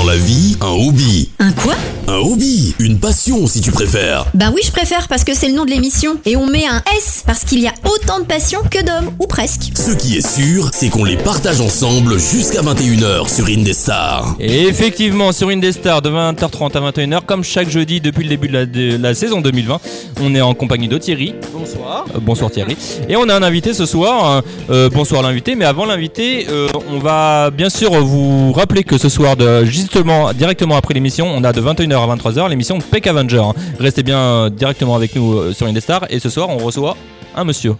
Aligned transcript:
dans 0.00 0.06
la 0.06 0.16
vie 0.16 0.56
un 0.62 0.68
hobby. 0.70 1.28
Un 1.40 1.52
quoi? 1.52 1.74
Un 2.08 2.16
hobby, 2.16 2.74
une 2.80 2.98
passion 2.98 3.46
si 3.46 3.60
tu 3.60 3.70
préfères. 3.70 4.24
Bah 4.34 4.46
oui, 4.52 4.62
je 4.64 4.72
préfère 4.72 5.06
parce 5.08 5.22
que 5.24 5.32
c'est 5.34 5.46
le 5.48 5.54
nom 5.54 5.64
de 5.64 5.70
l'émission. 5.70 6.16
Et 6.24 6.36
on 6.36 6.46
met 6.46 6.66
un 6.66 6.82
S 6.96 7.22
parce 7.26 7.44
qu'il 7.44 7.60
y 7.60 7.68
a 7.68 7.72
autant 7.84 8.18
de 8.18 8.24
passions 8.24 8.60
que 8.68 8.82
d'hommes, 8.82 9.12
ou 9.20 9.26
presque. 9.26 9.70
Ce 9.76 9.92
qui 9.92 10.16
est 10.16 10.26
sûr, 10.26 10.70
c'est 10.72 10.88
qu'on 10.88 11.04
les 11.04 11.16
partage 11.16 11.60
ensemble 11.60 12.18
jusqu'à 12.18 12.62
21h 12.62 13.32
sur 13.32 13.46
Indestar. 13.46 14.34
Et 14.40 14.62
effectivement, 14.64 15.30
sur 15.32 15.50
Indestar 15.50 16.02
de 16.02 16.10
20h30 16.10 16.76
à 16.76 16.90
21h, 16.90 17.20
comme 17.26 17.44
chaque 17.44 17.68
jeudi 17.68 18.00
depuis 18.00 18.24
le 18.24 18.30
début 18.30 18.48
de 18.48 18.52
la, 18.54 18.66
de 18.66 18.96
la 18.96 19.14
saison 19.14 19.40
2020, 19.40 19.80
on 20.22 20.34
est 20.34 20.40
en 20.40 20.54
compagnie 20.54 20.88
de 20.88 20.98
Thierry. 20.98 21.34
Bonsoir. 21.52 22.06
Euh, 22.14 22.18
bonsoir 22.20 22.50
Thierry. 22.50 22.76
Et 23.08 23.16
on 23.16 23.28
a 23.28 23.34
un 23.36 23.42
invité 23.42 23.72
ce 23.74 23.86
soir. 23.86 24.24
hein. 24.24 24.42
Euh, 24.70 24.88
bonsoir 24.88 25.22
l'invité. 25.22 25.54
Mais 25.54 25.64
avant 25.66 25.84
l'invité, 25.84 26.46
euh, 26.50 26.68
on 26.90 26.98
va 26.98 27.50
bien 27.50 27.68
sûr 27.70 27.92
vous 28.02 28.52
rappeler 28.52 28.82
que 28.82 28.98
ce 28.98 29.08
soir, 29.08 29.36
de, 29.36 29.64
justement, 29.92 30.32
directement 30.32 30.76
après 30.76 30.94
l'émission, 30.94 31.26
on 31.26 31.42
a 31.42 31.52
de 31.52 31.60
21h 31.60 32.10
à 32.10 32.16
23h 32.16 32.48
l'émission 32.48 32.78
Peck 32.78 33.06
Avenger. 33.08 33.42
Restez 33.78 34.02
bien 34.02 34.18
euh, 34.18 34.48
directement 34.50 34.94
avec 34.94 35.14
nous 35.16 35.34
euh, 35.36 35.52
sur 35.52 35.66
Indestar. 35.66 36.06
Et 36.10 36.20
ce 36.20 36.28
soir, 36.30 36.48
on 36.48 36.58
reçoit 36.58 36.96
un 37.34 37.44
monsieur. 37.44 37.74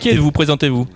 Qui 0.00 0.08
êtes-vous 0.10 0.32
Présentez-vous. 0.32 0.86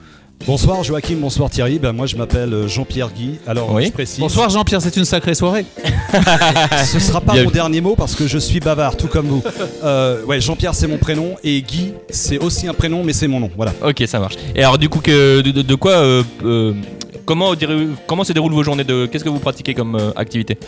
Bonsoir 0.46 0.82
Joachim, 0.84 1.16
bonsoir 1.18 1.48
Thierry. 1.48 1.78
Ben, 1.78 1.92
moi 1.92 2.04
je 2.06 2.14
m'appelle 2.16 2.52
euh, 2.52 2.68
Jean-Pierre 2.68 3.10
Guy. 3.10 3.38
Alors 3.46 3.72
Oui. 3.72 3.86
je 3.86 3.92
précise, 3.92 4.18
Bonsoir 4.18 4.50
Jean-Pierre, 4.50 4.82
c'est 4.82 4.94
une 4.98 5.06
sacrée 5.06 5.34
soirée. 5.34 5.64
ce 6.84 6.98
sera 7.00 7.22
pas 7.22 7.32
Bien 7.32 7.44
mon 7.44 7.48
vu. 7.48 7.54
dernier 7.54 7.80
mot 7.80 7.94
parce 7.96 8.14
que 8.14 8.26
je 8.26 8.36
suis 8.38 8.60
bavard, 8.60 8.96
tout 8.98 9.06
comme 9.08 9.26
vous. 9.26 9.42
Euh, 9.82 10.22
ouais, 10.24 10.38
Jean-Pierre 10.40 10.74
c'est 10.74 10.86
mon 10.88 10.98
prénom 10.98 11.36
et 11.42 11.62
Guy 11.62 11.92
c'est 12.10 12.38
aussi 12.38 12.68
un 12.68 12.74
prénom 12.74 13.02
mais 13.02 13.14
c'est 13.14 13.28
mon 13.28 13.40
nom. 13.40 13.50
Voilà. 13.56 13.72
Ok, 13.82 14.02
ça 14.06 14.18
marche. 14.18 14.34
Et 14.54 14.60
alors, 14.62 14.76
du 14.76 14.90
coup, 14.90 15.00
que, 15.00 15.40
de, 15.40 15.50
de- 15.52 15.62
de 15.62 15.74
quoi, 15.74 15.92
euh, 15.92 16.22
euh, 16.44 16.74
comment, 17.26 18.24
se 18.24 18.32
déroulent 18.32 18.52
vos 18.54 18.62
journées 18.62 18.84
de, 18.84 19.06
Qu'est-ce 19.06 19.24
que 19.24 19.28
vous 19.28 19.38
pratiquez 19.40 19.74
comme 19.74 19.96
euh, 19.96 20.10
activité 20.16 20.58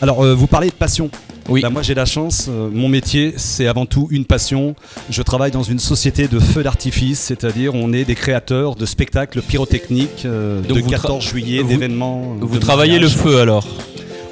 Alors 0.00 0.22
euh, 0.24 0.34
vous 0.34 0.46
parlez 0.46 0.68
de 0.68 0.72
passion. 0.74 1.10
Oui. 1.48 1.62
Moi 1.70 1.80
j'ai 1.82 1.94
la 1.94 2.04
chance, 2.04 2.46
euh, 2.50 2.68
mon 2.70 2.88
métier 2.88 3.32
c'est 3.38 3.66
avant 3.66 3.86
tout 3.86 4.06
une 4.10 4.26
passion. 4.26 4.74
Je 5.08 5.22
travaille 5.22 5.50
dans 5.50 5.62
une 5.62 5.78
société 5.78 6.28
de 6.28 6.38
feux 6.38 6.62
d'artifice, 6.62 7.18
c'est-à-dire 7.20 7.74
on 7.74 7.92
est 7.94 8.04
des 8.04 8.14
créateurs 8.14 8.74
de 8.74 8.84
spectacles 8.84 9.40
pyrotechniques 9.40 10.24
euh, 10.26 10.60
Donc 10.60 10.76
de 10.76 10.82
vous 10.82 10.88
tra- 10.90 11.00
14 11.02 11.24
juillet, 11.24 11.62
vous- 11.62 11.68
d'événements. 11.68 12.36
Vous 12.38 12.54
de 12.56 12.60
travaillez 12.60 12.98
le 12.98 13.08
feu 13.08 13.40
alors? 13.40 13.66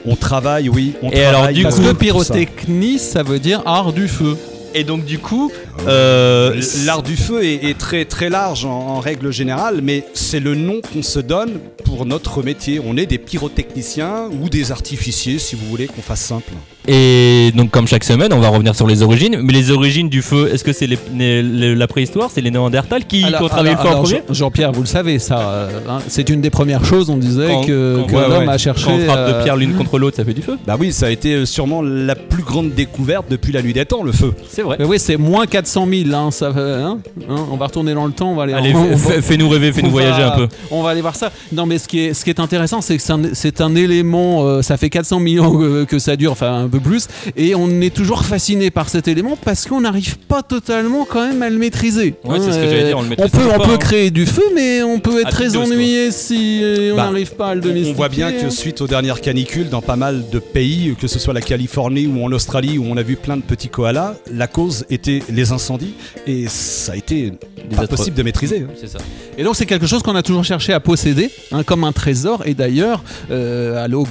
On 0.08 0.14
travaille, 0.14 0.68
oui. 0.68 0.92
On 1.02 1.10
Et 1.10 1.24
alors, 1.24 1.41
travaille 1.41 1.54
du 1.54 1.64
coup, 1.64 1.70
tout 1.74 1.82
ça. 1.82 1.94
pyrotechnie, 1.94 2.98
ça 2.98 3.22
veut 3.24 3.38
dire 3.41 3.62
art 3.66 3.92
du 3.92 4.06
feu. 4.08 4.36
Et 4.78 4.84
donc, 4.84 5.06
du 5.06 5.19
coup, 5.19 5.50
euh, 5.88 6.60
L'art 6.84 7.02
du 7.02 7.16
feu 7.16 7.42
est, 7.44 7.64
est 7.64 7.78
très 7.78 8.05
très 8.05 8.28
large 8.28 8.66
en, 8.66 8.70
en 8.70 9.00
règle 9.00 9.32
générale, 9.32 9.80
mais 9.82 10.05
c'est 10.12 10.38
le 10.41 10.55
nom 10.55 10.80
qu'on 10.92 11.02
se 11.02 11.19
donne 11.19 11.52
pour 11.84 12.05
notre 12.05 12.42
métier. 12.42 12.78
On 12.84 12.97
est 12.98 13.06
des 13.06 13.16
pyrotechniciens 13.19 14.28
ou 14.42 14.50
des 14.50 14.72
artificiers, 14.72 15.38
si 15.38 15.56
vous 15.56 15.66
voulez 15.66 15.86
qu'on 15.86 16.02
fasse 16.02 16.20
simple. 16.20 16.52
Et 16.88 17.50
donc, 17.56 17.70
comme 17.70 17.88
chaque 17.88 18.04
semaine, 18.04 18.32
on 18.32 18.38
va 18.38 18.48
revenir 18.48 18.74
sur 18.77 18.86
les 18.86 19.02
origines. 19.02 19.41
Mais 19.42 19.52
les 19.52 19.70
origines 19.72 20.08
du 20.08 20.22
feu, 20.22 20.50
est-ce 20.52 20.62
que 20.62 20.72
c'est 20.72 20.86
les- 20.86 20.98
les- 21.16 21.42
les- 21.42 21.74
la 21.74 21.86
préhistoire 21.88 22.30
C'est 22.32 22.41
les 22.42 22.50
Néandertals 22.52 23.06
qui, 23.06 23.24
qui 23.24 23.34
ont 23.42 23.48
travaillé 23.48 23.74
le 23.74 23.80
feu 23.80 23.88
en 23.88 24.02
premier 24.02 24.22
Jean- 24.28 24.34
Jean-Pierre, 24.34 24.72
vous 24.72 24.82
le 24.82 24.86
savez, 24.86 25.19
ça, 25.19 25.41
euh, 25.41 25.69
hein, 25.88 25.98
c'est 26.06 26.28
une 26.28 26.41
des 26.41 26.50
premières 26.50 26.84
choses. 26.84 27.10
On 27.10 27.16
disait 27.16 27.47
Quand- 27.48 27.64
que, 27.64 27.97
quand- 28.02 28.06
que 28.06 28.12
ouais, 28.14 28.28
l'homme 28.28 28.47
ouais. 28.47 28.52
a 28.54 28.58
cherché. 28.58 28.84
Quand 28.84 28.92
on 28.94 29.04
frappe 29.04 29.19
euh, 29.19 29.38
de 29.38 29.42
pierre 29.42 29.56
l'une 29.56 29.74
contre 29.74 29.98
l'autre, 29.98 30.16
ça 30.16 30.24
fait 30.24 30.34
du 30.34 30.42
feu 30.42 30.58
Bah 30.66 30.77
oui, 30.78 30.92
ça 30.92 31.06
a 31.06 31.10
été 31.10 31.34
euh, 31.34 31.47
sûrement 31.47 31.82
la 31.82 32.14
plus 32.14 32.42
grande 32.44 32.72
découverte 32.72 33.27
depuis 33.30 33.52
la 33.52 33.62
nuit 33.62 33.72
des 33.72 33.84
temps, 33.86 34.04
le 34.04 34.12
feu. 34.12 34.32
C'est 34.48 34.62
vrai. 34.67 34.77
Mais 34.78 34.84
oui, 34.84 34.98
c'est 34.98 35.17
moins 35.17 35.47
400 35.47 35.86
000. 35.91 36.14
Hein, 36.14 36.31
ça, 36.31 36.48
hein, 36.55 36.98
hein, 37.28 37.36
on 37.50 37.56
va 37.56 37.67
retourner 37.67 37.95
dans 37.95 38.06
le 38.06 38.12
temps. 38.12 38.33
On 38.33 38.34
va 38.36 38.45
aller. 38.45 38.53
Allez, 38.53 38.75
on- 38.75 38.84
fais- 38.84 38.95
on- 38.95 38.97
fais- 38.98 39.22
fais-nous 39.22 39.48
rêver, 39.48 39.72
fais-nous 39.72 39.89
on 39.89 39.92
voyager 39.92 40.22
va- 40.22 40.34
un 40.34 40.36
peu. 40.36 40.48
On 40.70 40.83
va 40.83 40.91
aller 40.91 41.00
voir 41.00 41.17
ça. 41.17 41.33
Non, 41.53 41.67
mais 41.67 41.78
ce 41.78 41.89
qui 41.89 42.00
est, 42.00 42.14
ce 42.14 42.25
qui 42.25 42.31
est 42.31 42.41
intéressant, 42.41 42.81
c'est 42.81 42.97
que 42.97 43.03
c'est 43.33 43.61
un, 43.61 43.75
élément. 43.75 44.44
euh, 44.47 44.62
ça 44.62 44.77
fait 44.77 44.91
400 44.91 45.20
millions 45.20 45.56
que, 45.56 45.84
que 45.84 45.98
ça 45.98 46.17
dure, 46.17 46.33
enfin 46.33 46.64
un 46.64 46.69
peu 46.69 46.81
plus, 46.81 47.09
et 47.37 47.55
on 47.55 47.69
est 47.81 47.94
toujours 47.94 48.25
fasciné 48.25 48.70
par 48.70 48.89
cet 48.89 49.09
élément 49.09 49.37
parce 49.42 49.67
qu'on 49.67 49.81
n'arrive 49.81 50.19
pas 50.19 50.42
totalement 50.42 51.06
quand 51.09 51.27
même 51.27 51.42
à 51.42 51.50
le 51.50 51.56
maîtriser. 51.59 52.14
Ouais, 52.25 52.38
c'est 52.41 52.53
ce 52.53 52.59
que 52.59 52.65
j'allais 52.69 52.84
dire, 52.84 52.99
on 52.99 53.03
le 53.03 53.15
peut, 53.16 53.28
toujours 53.28 53.53
on 53.55 53.59
pas, 53.59 53.66
peut 53.69 53.76
créer 53.78 54.10
du 54.10 54.26
feu, 54.26 54.43
mais 54.55 54.82
on 54.82 54.99
peut 54.99 55.21
être 55.21 55.28
À 55.28 55.31
très 55.31 55.56
ennuyé 55.56 56.10
si 56.10 56.60
euh, 56.62 56.93
on 56.93 56.97
Bah, 56.97 57.05
n'arrive 57.05 57.34
pas 57.34 57.49
à 57.49 57.55
le 57.55 57.60
On 57.60 57.65
domestiquer. 57.65 57.94
voit 57.94 58.09
bien 58.09 58.32
que 58.32 58.50
suite 58.50 58.81
aux 58.81 58.87
dernières 58.87 59.21
canicules, 59.21 59.69
dans 59.69 59.82
pas 59.82 59.97
mal 59.97 60.25
de 60.32 60.38
pays, 60.38 60.94
que 61.00 61.06
ce 61.06 61.19
soit 61.19 61.34
la 61.34 61.41
Californie 61.41 62.06
ou 62.06 62.25
en 62.25 62.32
Australie, 62.32 62.78
où 62.78 62.84
on 62.88 62.97
a 62.97 63.03
vu 63.03 63.16
plein 63.16 63.37
de 63.37 63.43
petits 63.43 63.69
koalas, 63.69 64.15
la 64.32 64.45
cause 64.46 64.84
était 64.90 65.22
les 65.30 65.52
incendies, 65.52 65.94
et 66.26 66.46
ça 66.48 66.92
a 66.92 66.96
été 66.96 67.30
pas 67.30 67.36
Désastreux. 67.70 67.96
possible 67.96 68.16
de 68.16 68.22
maîtriser. 68.22 68.60
hein. 68.68 68.72
C'est 68.80 68.88
ça. 68.88 68.98
Et 69.38 69.42
donc 69.44 69.56
c'est 69.56 69.66
quelque 69.66 69.86
chose 69.86 70.02
qu'on 70.02 70.14
a 70.14 70.22
toujours 70.22 70.44
cherché 70.44 70.72
à 70.72 70.80
posséder, 70.80 71.30
hein, 71.52 71.62
comme 71.64 71.84
un 71.84 71.92
trésor. 71.92 72.42
Et 72.46 72.54
d'ailleurs, 72.54 73.02
euh, 73.30 73.82
à 73.84 73.88
l'aube 73.88 74.08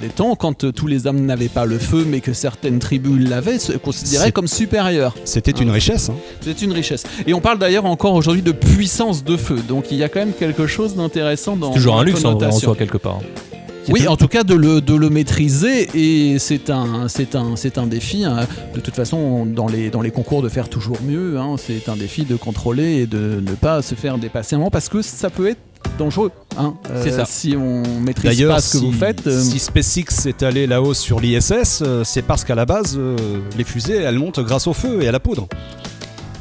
des 0.00 0.08
temps, 0.08 0.34
quand 0.36 0.64
euh, 0.64 0.72
tous 0.72 0.86
les 0.86 1.06
hommes 1.06 1.24
n'avaient 1.24 1.48
pas 1.48 1.64
le 1.64 1.78
feu, 1.78 2.04
mais 2.06 2.20
que 2.20 2.32
certaines 2.32 2.78
tribus 2.78 3.28
l'avaient, 3.28 3.58
se 3.58 3.72
considéraient 3.72 4.32
comme 4.32 4.46
supérieurs. 4.48 5.14
C'était 5.24 5.50
une 5.52 5.70
richesse. 5.70 6.10
hein. 6.10 6.14
C'est 6.42 6.62
une 6.62 6.72
richesse. 6.72 7.04
Et 7.26 7.34
on 7.34 7.40
parle 7.40 7.58
d'ailleurs 7.58 7.86
encore 7.86 8.14
aujourd'hui 8.14 8.42
de 8.42 8.52
puissance 8.52 9.24
de 9.24 9.36
feu. 9.36 9.56
Donc 9.68 9.86
il 9.90 9.96
y 9.96 10.04
a 10.04 10.08
quand 10.08 10.20
même 10.20 10.32
quelque 10.32 10.66
chose 10.66 10.94
d'intéressant 10.94 11.56
dans. 11.56 11.68
C'est 11.72 11.78
toujours 11.78 11.94
un 11.96 12.04
la 12.04 12.10
luxe 12.10 12.24
en, 12.24 12.40
en 12.40 12.52
soi, 12.52 12.76
quelque 12.76 12.98
part. 12.98 13.20
Oui, 13.92 14.06
en 14.08 14.16
tout 14.16 14.28
cas 14.28 14.42
de 14.44 14.54
le, 14.54 14.80
de 14.80 14.94
le 14.94 15.10
maîtriser 15.10 15.88
et 15.94 16.38
c'est 16.38 16.70
un, 16.70 17.08
c'est 17.08 17.34
un, 17.34 17.56
c'est 17.56 17.78
un 17.78 17.86
défi. 17.86 18.24
hein. 18.24 18.46
De 18.74 18.80
toute 18.80 18.94
façon, 18.94 19.46
dans 19.46 19.66
les, 19.68 19.90
dans 19.90 20.00
les 20.00 20.10
concours 20.10 20.42
de 20.42 20.48
faire 20.48 20.68
toujours 20.68 20.98
mieux, 21.02 21.38
hein, 21.38 21.56
c'est 21.58 21.88
un 21.88 21.96
défi 21.96 22.24
de 22.24 22.36
contrôler 22.36 23.02
et 23.02 23.06
de 23.06 23.40
ne 23.44 23.52
pas 23.54 23.82
se 23.82 23.94
faire 23.94 24.18
dépasser 24.18 24.54
un 24.56 24.58
moment 24.58 24.70
parce 24.70 24.88
que 24.88 25.02
ça 25.02 25.30
peut 25.30 25.48
être 25.48 25.60
dangereux. 25.98 26.30
hein. 26.58 26.74
C'est 27.02 27.12
ça. 27.12 27.24
Si 27.24 27.54
on 27.56 27.82
maîtrise 28.00 28.30
D'ailleurs, 28.30 28.56
pas 28.56 28.60
ce 28.60 28.72
que 28.72 28.78
si, 28.78 28.84
vous 28.86 28.92
faites. 28.92 29.26
euh, 29.26 29.42
si 29.42 29.58
SpaceX 29.58 30.26
est 30.26 30.42
allé 30.42 30.66
là-haut 30.66 30.94
sur 30.94 31.20
l'ISS, 31.20 31.82
euh, 31.82 32.02
c'est 32.04 32.22
parce 32.22 32.44
qu'à 32.44 32.54
la 32.54 32.66
base, 32.66 32.96
euh, 32.98 33.16
les 33.56 33.64
fusées, 33.64 33.96
elles 33.96 34.18
montent 34.18 34.40
grâce 34.40 34.66
au 34.66 34.72
feu 34.72 35.02
et 35.02 35.08
à 35.08 35.12
la 35.12 35.20
poudre. 35.20 35.48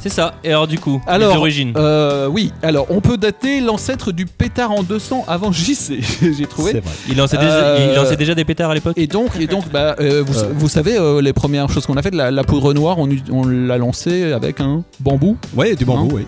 C'est 0.10 0.16
ça. 0.16 0.36
Et 0.44 0.50
alors, 0.50 0.68
du 0.68 0.80
coup, 0.80 1.02
Alors, 1.08 1.32
les 1.32 1.38
origines 1.38 1.74
euh, 1.76 2.28
oui, 2.28 2.52
alors 2.64 2.88
on 2.90 3.02
peut 3.02 3.18
dater 3.18 3.62
l'ancêtre 3.62 4.12
du 4.12 4.26
pétard 4.26 4.72
en 4.72 4.84
200 4.84 5.26
avant 5.28 5.52
JC, 5.52 6.00
j'ai 6.38 6.46
trouvé. 6.46 6.72
C'est 6.74 6.80
vrai. 6.80 6.94
il 7.10 7.18
lançait, 7.18 7.38
déjà, 7.38 7.52
Euh, 7.52 7.88
il 7.92 7.96
lançait 7.96 8.16
déjà 8.16 8.36
des 8.36 8.46
pétards 8.46 8.72
à 8.72 8.74
l'époque 8.74 8.98
Et 8.98 9.08
donc, 9.08 9.30
et 9.40 9.48
donc 9.48 9.70
bah, 9.72 9.96
euh, 10.00 10.24
vous, 10.26 10.38
Euh. 10.40 10.50
vous 10.56 10.70
savez, 10.70 10.98
euh, 10.98 11.22
les 11.22 11.34
premières 11.34 11.70
choses 11.70 11.86
qu'on 11.86 11.98
a 11.98 12.02
fait, 12.02 12.14
la, 12.14 12.32
la 12.32 12.44
poudre 12.44 12.74
noire, 12.74 12.98
on, 13.00 13.46
l'a 13.48 13.78
lancée 13.78 14.32
avec 14.34 14.60
un 14.62 14.84
bambou. 15.00 15.38
Ouais, 15.56 15.76
du 15.76 15.86
bambou, 15.86 16.10
oui. 16.16 16.26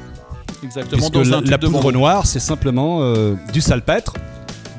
Exactement, 0.64 1.10
Puisque 1.10 1.30
dans 1.30 1.42
la, 1.42 1.58
poudre 1.58 1.92
noire, 1.92 2.26
c'est 2.26 2.40
simplement 2.40 3.00
euh, 3.02 3.36
du 3.54 3.62
salpêtre, 3.62 4.14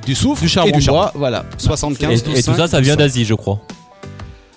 du 0.07 0.15
soufre 0.15 0.43
du 0.43 0.49
charbon 0.49 0.69
et 0.69 0.73
du 0.73 0.79
de 0.79 0.85
charbon. 0.85 1.01
bois, 1.01 1.13
voilà. 1.15 1.45
75, 1.59 2.11
et, 2.11 2.15
et 2.39 2.43
tout 2.43 2.51
12, 2.51 2.57
ça, 2.59 2.69
ça 2.69 2.81
vient 2.81 2.95
12. 2.97 2.99
d'Asie, 2.99 3.25
je 3.25 3.35
crois. 3.35 3.61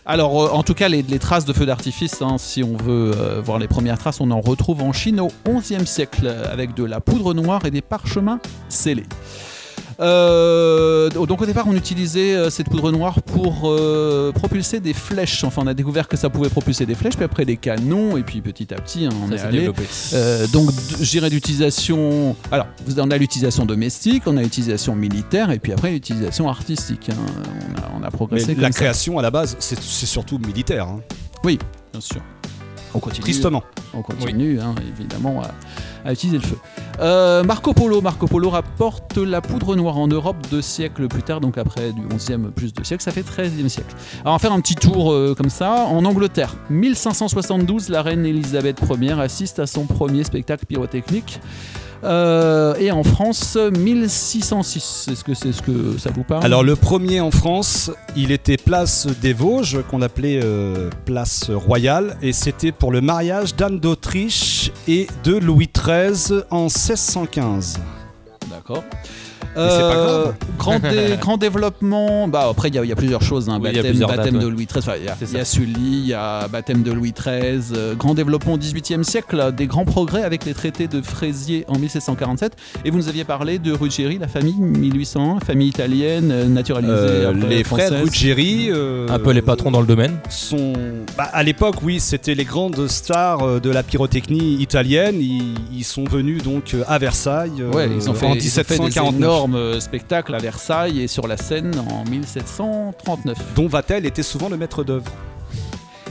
Alors, 0.06 0.44
euh, 0.44 0.50
en 0.50 0.64
tout 0.64 0.74
cas, 0.74 0.90
les, 0.90 1.04
traces 1.20 1.46
de 1.46 1.54
feux 1.54 1.66
d'artifice, 1.66 2.22
hein, 2.22 2.36
si 2.38 2.62
on 2.64 2.76
veut 2.76 3.12
euh, 3.16 3.42
voir 3.42 3.58
les 3.58 3.68
premières 3.70 3.98
traces, 3.98 4.20
on 4.20 4.32
en 4.32 4.42
retrouve 4.42 4.82
en 4.82 4.92
Chine 4.92 5.22
au 5.22 5.32
XIe 5.48 5.88
siècle, 5.88 6.26
euh, 6.26 6.52
avec 6.52 6.74
de 6.74 6.84
la 6.84 7.00
poudre 7.00 7.34
noire 7.34 7.66
et 7.66 7.72
des 7.72 7.82
parchemins 7.82 8.40
scellés. 8.68 9.06
Euh, 10.00 11.10
donc 11.10 11.42
au 11.42 11.46
départ 11.46 11.66
on 11.68 11.76
utilisait 11.76 12.34
euh, 12.34 12.50
cette 12.50 12.68
poudre 12.70 12.92
noire 12.92 13.22
pour 13.22 13.62
euh, 13.66 14.32
propulser 14.32 14.80
des 14.80 14.94
flèches. 14.94 15.44
Enfin 15.44 15.62
on 15.64 15.68
a 15.68 15.74
découvert 15.74 16.08
que 16.08 16.18
ça 16.18 16.30
pouvait 16.30 16.50
propulser 16.50 16.86
des 16.86 16.96
flèches, 16.96 17.16
puis 17.16 17.24
après 17.26 17.46
des 17.46 17.58
canons, 17.58 18.18
et 18.18 18.24
puis 18.24 18.42
petit 18.42 18.74
à 18.74 18.78
petit 18.78 19.06
hein, 19.06 19.10
on 19.24 19.30
Ça 19.30 19.36
est 19.36 19.40
allé. 19.48 19.60
développé. 19.60 19.84
Euh, 20.14 20.48
donc, 20.48 20.70
dirais 21.04 21.30
d'utilisation. 21.30 22.36
Alors, 22.52 22.68
on 22.98 23.12
a 23.12 23.18
l'utilisation 23.18 23.66
domestique, 23.66 24.24
on 24.26 24.38
a 24.38 24.42
l'utilisation 24.42 24.96
militaire, 24.96 25.52
et 25.52 25.60
puis 25.60 25.72
après 25.74 25.92
l'utilisation 25.92 26.50
artistique. 26.50 27.10
hein. 27.12 27.16
On, 27.76 27.80
a, 27.82 27.92
on 28.00 28.04
a 28.04 28.06
Mais 28.06 28.12
progressé 28.12 28.56
la 28.56 28.72
ça. 28.72 28.80
création 28.80 29.20
à 29.20 29.22
la 29.22 29.32
base, 29.32 29.56
c'est 29.60 29.80
surtout 29.80 30.40
militaire. 30.40 30.88
hein. 30.88 31.00
Bien 31.46 32.02
sûr. 32.02 32.22
On 32.94 33.00
continue. 33.00 33.24
Tristement. 33.24 33.64
On 33.94 34.02
continue, 34.02 34.60
hein, 34.60 34.76
évidemment, 34.98 35.42
à, 35.42 35.52
à 36.08 36.14
utiliser 36.14 36.38
le 36.38 36.44
feu. 36.44 36.58
Euh, 37.00 37.44
Marco 37.44 37.74
Polo. 37.74 38.02
Marco 38.02 38.28
Polo 38.28 38.50
rapporte 38.50 39.18
la 39.18 39.42
poudre 39.42 39.76
noire 39.76 39.98
en 39.98 40.08
Europe 40.08 40.38
deux 40.52 40.62
siècles 40.62 41.08
plus 41.08 41.24
tard, 41.24 41.42
donc 41.42 41.58
après 41.58 41.92
du 41.92 42.02
11e 42.02 42.52
plus 42.52 42.74
deux 42.74 42.84
siècles, 42.84 43.04
ça 43.04 43.12
fait 43.12 43.22
13e 43.22 43.68
siècle. 43.68 43.96
Alors, 44.22 44.34
on 44.34 44.38
va 44.38 44.40
faire 44.40 44.54
un 44.54 44.62
petit 44.62 44.76
tour 44.76 45.12
euh, 45.12 45.34
comme 45.36 45.50
ça. 45.50 45.86
En 45.86 46.06
Angleterre, 46.06 46.56
1572, 46.70 47.90
la 47.90 48.02
reine 48.02 48.26
Elisabeth 48.26 48.82
Ier 49.02 49.20
assiste 49.20 49.60
à 49.60 49.68
son 49.68 49.86
premier 49.86 50.24
spectacle 50.24 50.66
pyrotechnique. 50.66 51.40
Euh, 52.04 52.76
et 52.80 52.92
en 52.92 53.04
France, 53.04 53.56
1606. 53.56 55.08
Est-ce 55.12 55.24
que 55.24 55.34
c'est 55.34 55.52
ce 55.52 55.62
que 55.62 55.98
ça 55.98 56.12
vous 56.12 56.24
parle 56.24 56.44
Alors 56.44 56.64
le 56.64 56.76
premier 56.76 57.22
en 57.22 57.32
France, 57.32 57.92
il 58.16 58.32
était 58.32 58.58
place 58.58 59.08
des 59.22 59.34
Vosges, 59.34 59.80
qu'on 59.90 60.02
appelait 60.02 60.40
euh, 60.44 60.90
place 61.06 61.50
royale, 61.50 62.18
et 62.22 62.34
c'était 62.34 62.72
pour 62.72 62.92
le 62.92 63.02
mariage 63.02 63.56
d'Anne 63.56 63.80
d'Autriche 63.80 64.72
et 64.88 65.08
de 65.24 65.36
Louis 65.36 65.70
XIII 65.74 66.42
en 66.50 66.64
1615. 66.64 67.80
D'accord. 68.50 68.84
Grave. 69.56 70.34
grand, 70.58 70.80
dé- 70.80 71.18
grand 71.22 71.38
développement. 71.38 72.28
Bah, 72.28 72.48
après, 72.50 72.70
il 72.70 72.76
y, 72.76 72.80
a- 72.80 72.84
il 72.84 72.90
y 72.90 72.92
a 72.92 72.96
plusieurs 72.96 73.22
choses. 73.22 73.50
hein. 73.50 73.60
Oui, 73.62 73.70
il 73.72 73.76
y 73.76 73.80
a 73.80 73.82
baptême 73.82 73.92
plusieurs 73.92 74.10
baptême 74.10 74.34
dates, 74.36 74.44
de. 74.44 74.48
Louis 74.48 74.66
XIII. 74.66 74.80
Enfin, 74.80 74.94
Il 75.00 75.06
y 75.34 75.38
a, 75.38 75.42
y. 75.42 75.46
Sully, 75.46 75.74
il 75.80 76.08
y 76.08 76.14
a 76.14 76.48
baptême 76.48 76.84
de 76.84 76.92
Louis 76.92 77.14
XIII. 77.14 77.62
euh, 77.76 77.96
grand 77.96 78.14
développement 78.14 78.54
au 78.54 78.58
XVIIIe 78.58 79.04
siècle. 79.04 79.52
Des 79.56 79.68
grands 79.68 79.86
progrès 79.86 80.24
avec 80.24 80.46
les 80.46 80.54
traités 80.54 80.88
de 80.88 81.02
Fraisier 81.02 81.66
en 81.68 81.78
1747. 81.78 82.54
Et 82.86 82.92
vous 82.92 82.98
nous 82.98 83.10
aviez 83.10 83.24
parlé 83.24 83.60
de 83.60 83.72
Ruggieri, 83.72 84.18
la 84.18 84.28
famille 84.28 84.56
1801, 84.60 85.40
famille 85.40 85.68
italienne, 85.70 86.32
euh, 86.32 86.46
naturalisée. 86.48 86.94
Euh, 86.94 87.34
les 87.34 87.64
frères 87.64 87.88
française. 87.88 88.04
Ruggieri. 88.04 88.70
euh, 88.70 89.08
Un 89.10 89.20
peu 89.20 89.32
les 89.32 89.42
patrons 89.42 89.72
dans 89.72 89.82
le 89.82 89.88
domaine. 89.88 90.18
sont. 90.30 90.74
Bah, 91.18 91.30
à 91.32 91.44
l'époque, 91.44 91.76
oui, 91.84 92.00
c'était 92.00 92.36
les 92.36 92.46
grandes 92.46 92.88
stars 92.88 93.42
euh, 93.44 93.60
de 93.60 93.70
la 93.70 93.84
pyrotechnie 93.84 94.56
italienne. 94.62 95.16
Ils, 95.20 95.56
ils 95.74 95.84
sont 95.84 96.04
venus 96.06 96.42
donc 96.44 96.74
euh, 96.74 96.84
à 96.88 96.98
Versailles 96.98 97.52
euh, 97.60 97.72
Ouais, 97.72 97.90
ils 97.94 98.10
ont 98.10 98.14
fait, 98.14 98.26
en 98.26 98.34
ils 98.34 98.60
ont 98.60 98.64
fait 98.64 98.78
des 98.78 98.84
1749. 98.84 99.43
Euh, 99.54 99.80
spectacles 99.80 100.34
à 100.36 100.38
Versailles 100.40 101.02
et 101.02 101.08
sur 101.08 101.28
la 101.28 101.38
Seine 101.38 101.72
en 101.92 102.04
1739. 102.10 103.38
Dont 103.56 103.68
Vatel 103.68 104.06
était 104.06 104.24
souvent 104.24 104.50
le 104.50 104.58
maître 104.58 104.84
d'œuvre. 104.84 105.12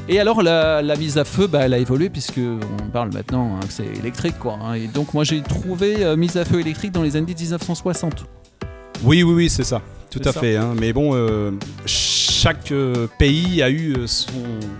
Et 0.08 0.18
alors 0.18 0.42
la, 0.42 0.82
la 0.82 0.96
mise 0.96 1.16
à 1.18 1.24
feu, 1.24 1.46
bah, 1.46 1.60
elle 1.62 1.74
a 1.74 1.78
évolué 1.78 2.10
puisque 2.10 2.38
on 2.38 2.90
parle 2.90 3.12
maintenant 3.12 3.56
hein, 3.56 3.60
que 3.66 3.72
c'est 3.72 3.86
électrique 3.86 4.38
quoi. 4.38 4.58
hein. 4.62 4.74
Et 4.74 4.88
donc 4.88 5.14
moi 5.14 5.22
j'ai 5.24 5.40
trouvé 5.42 6.04
euh, 6.04 6.16
mise 6.16 6.36
à 6.36 6.44
feu 6.44 6.60
électrique 6.60 6.92
dans 6.92 7.02
les 7.02 7.16
années 7.16 7.34
1960. 7.38 8.24
Oui, 9.04 9.22
oui, 9.22 9.32
oui, 9.32 9.48
c'est 9.50 9.64
ça. 9.64 9.80
Tout 10.10 10.20
à 10.24 10.32
ça. 10.32 10.40
fait. 10.40 10.56
hein. 10.56 10.74
Mais 10.78 10.92
bon, 10.92 11.12
euh, 11.14 11.52
chaque 12.42 12.72
euh, 12.72 13.06
pays 13.20 13.62
a 13.62 13.70
eu 13.70 13.94
euh, 13.96 14.06
son, 14.08 14.32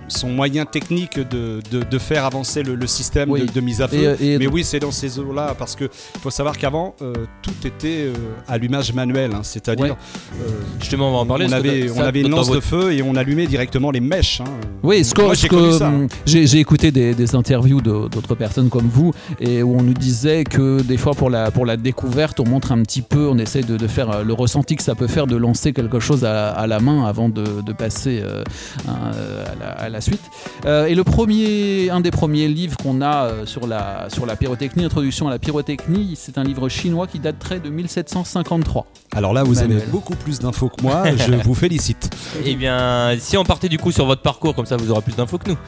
son 0.08 0.30
moyen 0.30 0.64
technique 0.64 1.18
de, 1.20 1.60
de- 1.70 1.84
de 1.88 1.98
faire 1.98 2.24
avancer 2.24 2.64
le, 2.64 2.74
le 2.74 2.86
système 2.88 3.30
Oui. 3.30 3.42
de, 3.46 3.52
de 3.52 3.60
mise 3.60 3.80
à 3.80 3.86
feu. 3.86 3.96
Et, 3.98 4.06
euh, 4.06 4.16
et 4.20 4.38
Mais 4.38 4.48
oui, 4.48 4.64
c'est 4.64 4.80
dans 4.80 4.90
ces 4.90 5.20
eaux-là, 5.20 5.54
parce 5.56 5.76
que 5.76 5.88
faut 6.20 6.30
savoir 6.30 6.58
qu'avant, 6.58 6.96
euh, 7.02 7.12
tout 7.40 7.54
était 7.64 8.06
euh, 8.08 8.12
allumage 8.48 8.92
manuel, 8.92 9.30
hein. 9.32 9.42
c'est-à-dire 9.44 9.84
Ouais. 9.84 9.92
euh, 10.42 10.48
Justement, 10.80 11.10
on 11.10 11.12
va 11.12 11.18
en 11.18 11.26
parler. 11.26 11.46
on 11.46 11.50
parce 11.50 11.62
que 11.62 11.68
avait, 11.68 11.88
ça, 11.88 11.94
on 11.96 12.00
avait 12.02 12.20
une 12.22 12.30
lance 12.30 12.50
de 12.50 12.58
feu 12.58 12.92
et 12.92 13.00
on 13.02 13.14
allumait 13.14 13.46
directement 13.46 13.92
les 13.92 14.00
mèches. 14.00 14.40
hein. 14.40 14.50
Oui, 14.82 15.04
ce 15.04 15.14
que, 15.14 16.08
j'ai 16.26 16.58
écouté 16.58 16.90
des, 16.90 17.14
des 17.14 17.34
interviews 17.36 17.80
de- 17.80 18.08
d'autres 18.08 18.34
personnes 18.34 18.70
comme 18.70 18.88
vous 18.88 19.12
et 19.38 19.62
où 19.62 19.76
on 19.78 19.82
nous 19.84 19.94
disait 19.94 20.42
que 20.42 20.82
des 20.82 20.96
fois 20.96 21.12
pour 21.14 21.30
la, 21.30 21.52
pour 21.52 21.64
la 21.64 21.76
découverte, 21.76 22.40
on 22.40 22.48
montre 22.48 22.72
un 22.72 22.82
petit 22.82 23.02
peu, 23.02 23.28
on 23.28 23.38
essaie 23.38 23.62
de, 23.62 23.76
de 23.76 23.86
faire 23.86 24.24
le 24.24 24.32
ressenti 24.32 24.74
que 24.74 24.82
ça 24.82 24.96
peut 24.96 25.06
faire 25.06 25.28
de 25.28 25.36
lancer 25.36 25.72
quelque 25.72 26.00
chose 26.00 26.24
à, 26.24 26.48
à 26.50 26.66
la 26.66 26.80
main 26.80 27.04
avant 27.06 27.28
de, 27.28 27.44
de 27.60 27.72
passer 27.72 28.20
euh, 28.22 28.42
un, 28.88 29.12
euh, 29.14 29.44
à, 29.44 29.54
la, 29.60 29.70
à 29.72 29.88
la 29.88 30.00
suite. 30.00 30.22
Euh, 30.64 30.86
et 30.86 30.94
le 30.94 31.04
premier, 31.04 31.90
un 31.90 32.00
des 32.00 32.10
premiers 32.10 32.48
livres 32.48 32.76
qu'on 32.78 33.02
a 33.02 33.44
sur 33.44 33.66
la, 33.66 34.06
sur 34.08 34.24
la 34.24 34.36
pyrotechnie, 34.36 34.84
Introduction 34.84 35.28
à 35.28 35.30
la 35.30 35.38
pyrotechnie, 35.38 36.14
c'est 36.16 36.38
un 36.38 36.44
livre 36.44 36.68
chinois 36.68 37.06
qui 37.06 37.18
daterait 37.18 37.60
de 37.60 37.68
1753. 37.68 38.86
Alors 39.14 39.34
là, 39.34 39.42
vous 39.42 39.56
Manuel. 39.56 39.78
avez 39.82 39.86
beaucoup 39.90 40.14
plus 40.16 40.38
d'infos 40.38 40.68
que 40.70 40.82
moi, 40.82 41.04
je 41.16 41.32
vous 41.44 41.54
félicite. 41.64 42.08
Eh 42.44 42.54
bien, 42.54 43.14
si 43.18 43.36
on 43.36 43.44
partait 43.44 43.68
du 43.68 43.78
coup 43.78 43.92
sur 43.92 44.06
votre 44.06 44.22
parcours, 44.22 44.54
comme 44.54 44.66
ça 44.66 44.76
vous 44.76 44.90
aurez 44.90 45.02
plus 45.02 45.16
d'infos 45.16 45.38
que 45.38 45.50
nous. 45.50 45.58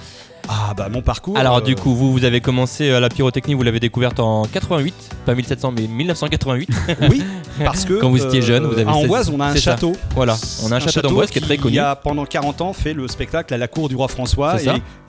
Ah 0.48 0.74
bah 0.76 0.88
mon 0.90 1.00
parcours. 1.00 1.36
Alors 1.38 1.56
euh, 1.58 1.60
du 1.60 1.74
coup, 1.74 1.94
vous, 1.94 2.12
vous 2.12 2.24
avez 2.24 2.40
commencé 2.40 2.90
euh, 2.90 3.00
la 3.00 3.08
pyrotechnie, 3.08 3.54
vous 3.54 3.62
l'avez 3.62 3.80
découverte 3.80 4.20
en 4.20 4.44
88, 4.44 4.94
pas 5.24 5.34
1700 5.34 5.72
mais 5.72 5.86
1988. 5.86 6.68
Oui, 7.10 7.22
parce 7.64 7.84
que 7.84 7.94
Quand 7.94 8.10
vous 8.10 8.22
étiez 8.22 8.42
jeune, 8.42 8.64
vous 8.66 8.72
avez 8.78 8.82
à 8.90 8.92
16 8.94 9.04
Amboise, 9.04 9.30
on 9.34 9.40
a 9.40 9.46
un 9.46 9.54
ça. 9.54 9.60
château. 9.60 9.92
Voilà, 10.14 10.36
on 10.64 10.72
a 10.72 10.76
un 10.76 10.80
château 10.80 11.00
d'Amboise 11.08 11.30
qui 11.30 11.38
est 11.38 11.42
très 11.42 11.56
connu. 11.56 11.74
Il 11.76 11.80
a 11.80 11.96
pendant 11.96 12.24
40 12.26 12.60
ans 12.60 12.72
fait 12.72 12.92
le 12.92 13.08
spectacle 13.08 13.54
à 13.54 13.58
la 13.58 13.68
cour 13.68 13.88
du 13.88 13.96
roi 13.96 14.08
François 14.08 14.56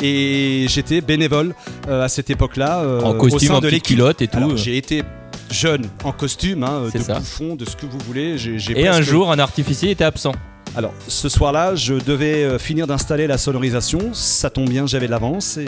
et, 0.02 0.64
et 0.64 0.68
j'étais 0.68 1.02
bénévole 1.02 1.54
euh, 1.88 2.04
à 2.04 2.08
cette 2.10 2.30
époque-là 2.30 2.80
euh, 2.80 3.02
en 3.02 3.12
au 3.12 3.14
costume, 3.16 3.50
sein 3.50 3.56
en 3.56 3.62
de 3.62 3.70
culotte 3.70 4.22
et 4.22 4.28
tout. 4.28 4.52
Euh. 4.52 4.56
j'ai 4.58 4.78
été 4.78 5.04
jeune 5.52 5.88
en 6.04 6.12
costume, 6.12 6.64
hein, 6.64 6.84
de 6.94 7.14
bouffon, 7.14 7.56
de 7.56 7.66
ce 7.66 7.76
que 7.76 7.86
vous 7.86 8.00
voulez. 8.08 8.38
J'ai 8.38 8.80
Et 8.80 8.88
un 8.88 9.02
jour, 9.02 9.32
un 9.32 9.40
artificier 9.40 9.92
était 9.92 10.04
absent. 10.04 10.34
Alors 10.78 10.94
ce 11.08 11.30
soir-là, 11.30 11.76
je 11.76 11.94
devais 11.94 12.44
euh, 12.44 12.60
finir 12.60 12.86
d'installer 12.88 13.28
la 13.28 13.38
sonorisation. 13.38 14.14
Ça 14.14 14.50
tombe 14.50 14.70
bien, 14.70 14.86
j'avais 14.86 15.06
de 15.06 15.12
l'avance 15.12 15.58
et 15.58 15.68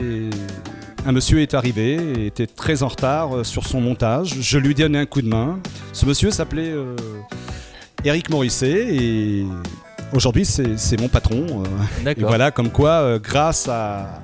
un 1.05 1.11
monsieur 1.13 1.41
est 1.41 1.53
arrivé 1.53 1.93
et 2.17 2.25
était 2.27 2.47
très 2.47 2.83
en 2.83 2.89
retard 2.89 3.37
euh, 3.37 3.43
sur 3.45 3.65
son 3.65 3.79
montage. 3.79 4.35
Je 4.41 4.57
lui 4.57 4.75
donne 4.75 4.95
un 4.97 5.05
coup 5.05 5.21
de 5.21 5.29
main. 5.29 5.59
Ce 5.93 6.05
monsieur 6.05 6.29
s'appelait 6.29 6.71
euh, 6.71 6.95
Eric 8.03 8.29
Morisset 8.29 8.87
et 8.93 9.45
aujourd'hui 10.13 10.43
c'est 10.45 10.99
mon 10.99 11.07
patron. 11.07 11.63
euh, 12.05 12.09
et 12.11 12.21
voilà, 12.21 12.51
comme 12.51 12.69
quoi, 12.69 12.89
euh, 12.89 13.19
grâce 13.19 13.69
à, 13.69 14.19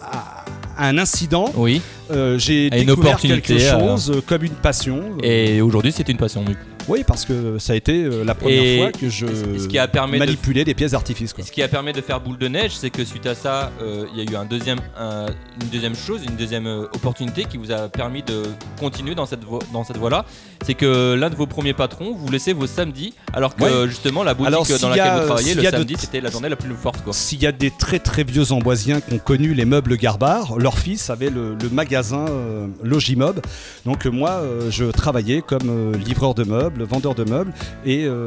à 0.00 0.44
un 0.78 0.98
incident, 0.98 1.46
Oui. 1.56 1.82
euh, 2.12 2.38
j'ai 2.38 2.66
une 2.66 2.86
découvert 2.86 3.10
opportunité, 3.14 3.40
quelque 3.56 3.62
euh, 3.62 3.80
chose 3.94 4.10
euh, 4.10 4.20
comme 4.24 4.44
une 4.44 4.52
passion. 4.54 5.00
Euh, 5.22 5.24
Et 5.24 5.60
aujourd'hui, 5.60 5.90
c'est 5.92 6.08
une 6.08 6.16
passion. 6.16 6.42
du 6.44 6.54
coup. 6.54 6.60
Oui, 6.88 7.04
parce 7.06 7.24
que 7.24 7.58
ça 7.58 7.74
a 7.74 7.76
été 7.76 8.04
euh, 8.04 8.24
la 8.24 8.34
première 8.34 8.62
Et 8.62 8.78
fois 8.78 8.90
que 8.92 9.08
je 9.08 9.26
ce 9.26 9.68
qui 9.68 9.78
a 9.78 9.86
permis 9.86 10.14
de 10.14 10.18
manipulais 10.18 10.64
des 10.64 10.74
pièces 10.74 10.90
d'artifice. 10.92 11.32
quoi. 11.32 11.44
Ce 11.44 11.52
qui 11.52 11.62
a 11.62 11.68
permis 11.68 11.92
de 11.92 12.00
faire 12.00 12.20
boule 12.20 12.38
de 12.38 12.48
neige, 12.48 12.72
c'est 12.74 12.90
que 12.90 13.04
suite 13.04 13.26
à 13.26 13.34
ça, 13.34 13.70
euh, 13.80 14.06
il 14.12 14.22
y 14.22 14.26
a 14.26 14.30
eu 14.30 14.36
un 14.36 14.44
deuxième, 14.44 14.78
un- 14.98 15.26
une 15.60 15.68
deuxième 15.68 15.94
chose, 15.94 16.22
une 16.28 16.36
deuxième 16.36 16.66
euh, 16.66 16.84
opportunité 16.94 17.44
qui 17.44 17.56
vous 17.56 17.70
a 17.70 17.88
permis 17.88 18.22
de 18.22 18.42
continuer 18.80 19.14
dans 19.14 19.26
cette, 19.26 19.44
voie, 19.44 19.60
dans 19.72 19.84
cette 19.84 19.96
voie-là. 19.96 20.24
C'est 20.64 20.74
que 20.74 21.14
l'un 21.14 21.30
de 21.30 21.34
vos 21.36 21.46
premiers 21.46 21.72
patrons 21.74 22.14
vous 22.14 22.30
laissait 22.30 22.52
vos 22.52 22.66
samedis, 22.66 23.14
alors 23.32 23.54
que 23.56 23.86
justement 23.88 24.22
la 24.24 24.34
boutique 24.34 24.48
Alors, 24.48 24.66
dans 24.80 24.88
laquelle 24.88 25.06
a, 25.06 25.20
vous 25.20 25.26
travaillez, 25.26 25.54
le 25.54 25.62
samedi, 25.62 25.94
c'était 25.98 26.20
la 26.20 26.30
journée 26.30 26.48
la 26.48 26.56
plus 26.56 26.74
forte. 26.74 26.98
S'il 27.12 27.42
y 27.42 27.46
a 27.46 27.52
des 27.52 27.70
très 27.70 27.98
très 27.98 28.22
vieux 28.24 28.52
amboisiens 28.52 29.00
qui 29.00 29.14
ont 29.14 29.18
connu 29.18 29.54
les 29.54 29.64
meubles 29.64 29.96
Garbard, 29.96 30.58
leur 30.58 30.78
fils 30.78 31.10
avait 31.10 31.30
le, 31.30 31.56
le 31.60 31.68
magasin 31.68 32.26
euh, 32.28 32.66
Logimob. 32.82 33.40
Donc 33.86 34.06
moi, 34.06 34.30
euh, 34.30 34.70
je 34.70 34.84
travaillais 34.84 35.42
comme 35.42 35.92
livreur 35.96 36.34
de 36.34 36.44
meubles, 36.44 36.71
vendeur 36.78 37.14
de 37.14 37.24
meubles, 37.24 37.52
et 37.84 38.04
euh, 38.04 38.24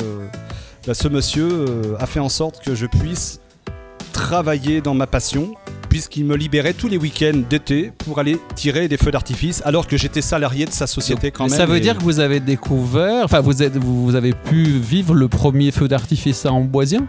bah, 0.87 0.93
ce 0.93 1.07
monsieur 1.07 1.47
euh, 1.51 1.95
a 1.99 2.05
fait 2.05 2.19
en 2.19 2.29
sorte 2.29 2.63
que 2.63 2.75
je 2.75 2.85
puisse 2.85 3.39
travailler 4.13 4.81
dans 4.81 4.93
ma 4.93 5.07
passion, 5.07 5.53
puisqu'il 5.89 6.25
me 6.25 6.35
libérait 6.35 6.73
tous 6.73 6.87
les 6.87 6.97
week-ends 6.97 7.41
d'été 7.49 7.91
pour 7.97 8.19
aller 8.19 8.37
tirer 8.55 8.87
des 8.87 8.97
feux 8.97 9.11
d'artifice, 9.11 9.61
alors 9.65 9.87
que 9.87 9.97
j'étais 9.97 10.21
salarié 10.21 10.65
de 10.65 10.71
sa 10.71 10.87
société 10.87 11.31
quand 11.31 11.47
même. 11.47 11.57
ça 11.57 11.65
veut 11.65 11.77
et- 11.77 11.81
dire 11.81 11.97
que 11.97 12.03
vous 12.03 12.19
avez 12.19 12.39
découvert, 12.39 13.25
enfin 13.25 13.41
vous, 13.41 13.61
êtes, 13.63 13.77
vous, 13.77 14.05
vous 14.05 14.15
avez 14.15 14.33
pu 14.33 14.63
vivre 14.63 15.13
le 15.13 15.27
premier 15.27 15.71
feu 15.71 15.87
d'artifice 15.87 16.45
à 16.45 16.51
Amboisien? 16.53 17.07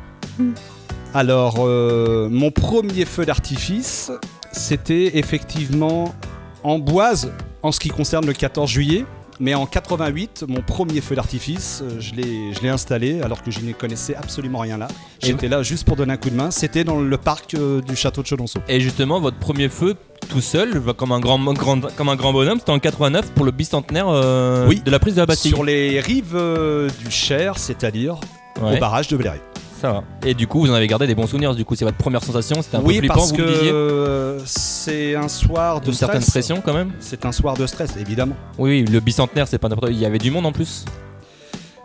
Alors, 1.15 1.56
euh, 1.61 2.29
mon 2.31 2.50
premier 2.50 3.05
feu 3.05 3.25
d'artifice, 3.25 4.11
c'était 4.53 5.17
effectivement 5.19 6.15
en 6.62 6.79
Boise 6.79 7.32
en 7.62 7.73
ce 7.73 7.81
qui 7.81 7.89
concerne 7.89 8.27
le 8.27 8.32
14 8.35 8.69
juillet. 8.69 9.05
Mais 9.41 9.55
en 9.55 9.67
88, 9.67 10.44
mon 10.49 10.62
premier 10.62 11.00
feu 11.00 11.15
d'artifice, 11.15 11.83
euh, 11.83 12.00
je 12.00 12.15
l'ai 12.15 12.55
je 12.55 12.61
l'ai 12.61 12.69
installé 12.71 13.21
alors 13.21 13.43
que 13.43 13.50
je 13.50 13.61
n'y 13.61 13.75
connaissais 13.75 14.15
absolument 14.15 14.61
rien 14.61 14.79
là. 14.79 14.88
J'étais 15.23 15.49
là 15.49 15.62
juste 15.62 15.85
pour 15.85 15.97
donner 15.97 16.15
un 16.15 16.17
coup 16.17 16.31
de 16.31 16.35
main. 16.37 16.50
C'était 16.50 16.85
dans 16.85 17.00
le 17.00 17.17
parc 17.19 17.55
euh, 17.55 17.81
du 17.83 17.97
château 17.97 18.23
de 18.23 18.27
Chenonceau. 18.27 18.61
Et 18.69 18.81
justement, 18.81 19.21
votre 19.21 19.37
premier 19.38 19.69
feu 19.69 19.94
tout 20.31 20.41
seul, 20.41 20.81
comme 20.97 21.12
un 21.12 21.21
grand, 21.21 21.38
grand- 21.53 21.94
comme 21.97 22.09
un 22.09 22.17
grand 22.17 22.33
bonhomme, 22.33 22.59
c'était 22.59 22.73
en 22.73 22.79
89 22.79 23.33
pour 23.33 23.44
le 23.44 23.50
bicentenaire 23.53 24.06
euh, 24.09 24.67
Oui. 24.69 24.81
de 24.85 24.91
la 24.91 24.99
prise 24.99 25.15
de 25.15 25.21
la 25.21 25.27
Bastille. 25.27 25.50
Sur 25.53 25.65
les 25.65 26.00
rives 26.00 26.35
euh, 26.35 26.89
du 27.05 27.11
Cher, 27.11 27.59
c'est-à-dire 27.59 28.17
Ouais, 28.62 28.77
au 28.77 28.81
barrage 28.81 29.09
de 29.09 29.17
Bléré. 29.19 29.39
Ça 29.81 29.93
va. 29.93 30.05
Et 30.25 30.34
du 30.34 30.46
coup, 30.46 30.61
vous 30.61 30.70
en 30.70 30.75
avez 30.75 30.87
gardé 30.87 31.06
des 31.06 31.14
bons 31.14 31.26
souvenirs. 31.26 31.55
Du 31.55 31.64
coup, 31.64 31.75
c'est 31.75 31.84
votre 31.84 31.96
première 31.96 32.22
sensation. 32.22 32.62
C'était 32.62 32.77
un 32.77 32.81
Oui, 32.82 32.94
peu 32.94 32.98
flippant, 33.01 33.15
parce 33.15 33.31
vous 33.31 33.36
que 33.36 34.39
c'est 34.44 35.15
un 35.15 35.29
soir 35.29 35.81
de 35.81 35.89
Une 35.89 35.93
certaine 35.94 36.20
stress. 36.20 36.32
pression 36.46 36.62
quand 36.65 36.74
même. 36.74 36.93
C'est 37.01 37.24
un 37.27 37.32
soir 37.32 37.56
de 37.56 37.67
stress, 37.67 37.96
évidemment. 37.98 38.36
Oui, 38.58 38.82
oui, 38.82 38.93
le 38.93 39.01
bicentenaire, 39.01 39.46
c'est 39.48 39.58
pas 39.58 39.69
n'importe 39.69 39.91
Il 39.93 39.98
y 39.98 40.06
avait 40.06 40.19
du 40.19 40.31
monde 40.31 40.46
en 40.46 40.53
plus. 40.53 40.84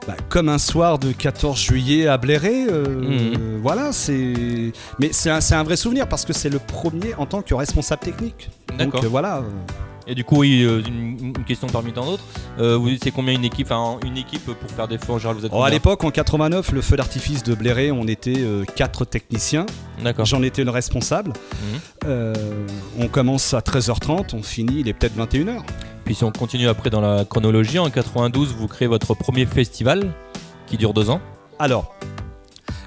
Bah, 0.07 0.15
comme 0.29 0.49
un 0.49 0.57
soir 0.57 0.97
de 0.97 1.11
14 1.11 1.59
juillet 1.59 2.07
à 2.07 2.17
Bléré, 2.17 2.65
euh, 2.67 2.85
euh, 2.87 3.59
voilà, 3.61 3.91
c'est. 3.91 4.33
Mais 4.99 5.09
c'est 5.11 5.29
un, 5.29 5.39
un 5.51 5.63
vrai 5.63 5.75
souvenir 5.75 6.07
parce 6.09 6.25
que 6.25 6.33
c'est 6.33 6.49
le 6.49 6.57
premier 6.57 7.13
en 7.19 7.27
tant 7.27 7.43
que 7.43 7.53
responsable 7.53 8.01
technique. 8.01 8.49
Donc 8.69 8.77
D'accord. 8.79 9.03
euh, 9.03 9.07
voilà. 9.07 9.43
Et 10.07 10.15
du 10.15 10.23
coup, 10.23 10.39
oui, 10.39 10.63
euh, 10.63 10.81
une, 10.85 11.33
une 11.37 11.43
question 11.45 11.67
parmi 11.67 11.93
tant 11.93 12.05
d'autres. 12.05 12.23
Euh, 12.59 12.77
vous 12.77 12.89
c'est 13.01 13.11
combien 13.11 13.33
une 13.33 13.45
équipe 13.45 13.71
une 14.05 14.17
équipe 14.17 14.45
pour 14.45 14.71
faire 14.71 14.87
des 14.87 14.97
feux 14.97 15.13
en 15.13 15.17
général, 15.17 15.37
vous 15.37 15.45
êtes 15.45 15.51
Oh, 15.53 15.63
à 15.63 15.69
l'époque, 15.69 16.03
en 16.03 16.11
89, 16.11 16.71
le 16.71 16.81
feu 16.81 16.97
d'artifice 16.97 17.43
de 17.43 17.53
Bléré, 17.53 17.91
on 17.91 18.07
était 18.07 18.39
euh, 18.39 18.65
quatre 18.75 19.05
techniciens. 19.05 19.65
D'accord. 20.03 20.25
J'en 20.25 20.41
étais 20.43 20.63
le 20.63 20.71
responsable. 20.71 21.31
Mhm. 21.31 21.79
Euh, 22.07 22.33
on 22.99 23.07
commence 23.07 23.53
à 23.53 23.59
13h30, 23.59 24.35
on 24.35 24.43
finit, 24.43 24.79
il 24.79 24.87
est 24.87 24.93
peut-être 24.93 25.15
21h. 25.15 25.61
Puis 26.05 26.15
si 26.15 26.23
on 26.23 26.31
continue 26.31 26.67
après 26.67 26.89
dans 26.89 27.01
la 27.01 27.23
chronologie, 27.25 27.79
en 27.79 27.89
92, 27.89 28.55
vous 28.57 28.67
créez 28.67 28.87
votre 28.87 29.13
premier 29.13 29.45
festival 29.45 30.11
qui 30.67 30.77
dure 30.77 30.93
deux 30.93 31.09
ans. 31.09 31.21
Alors, 31.59 31.93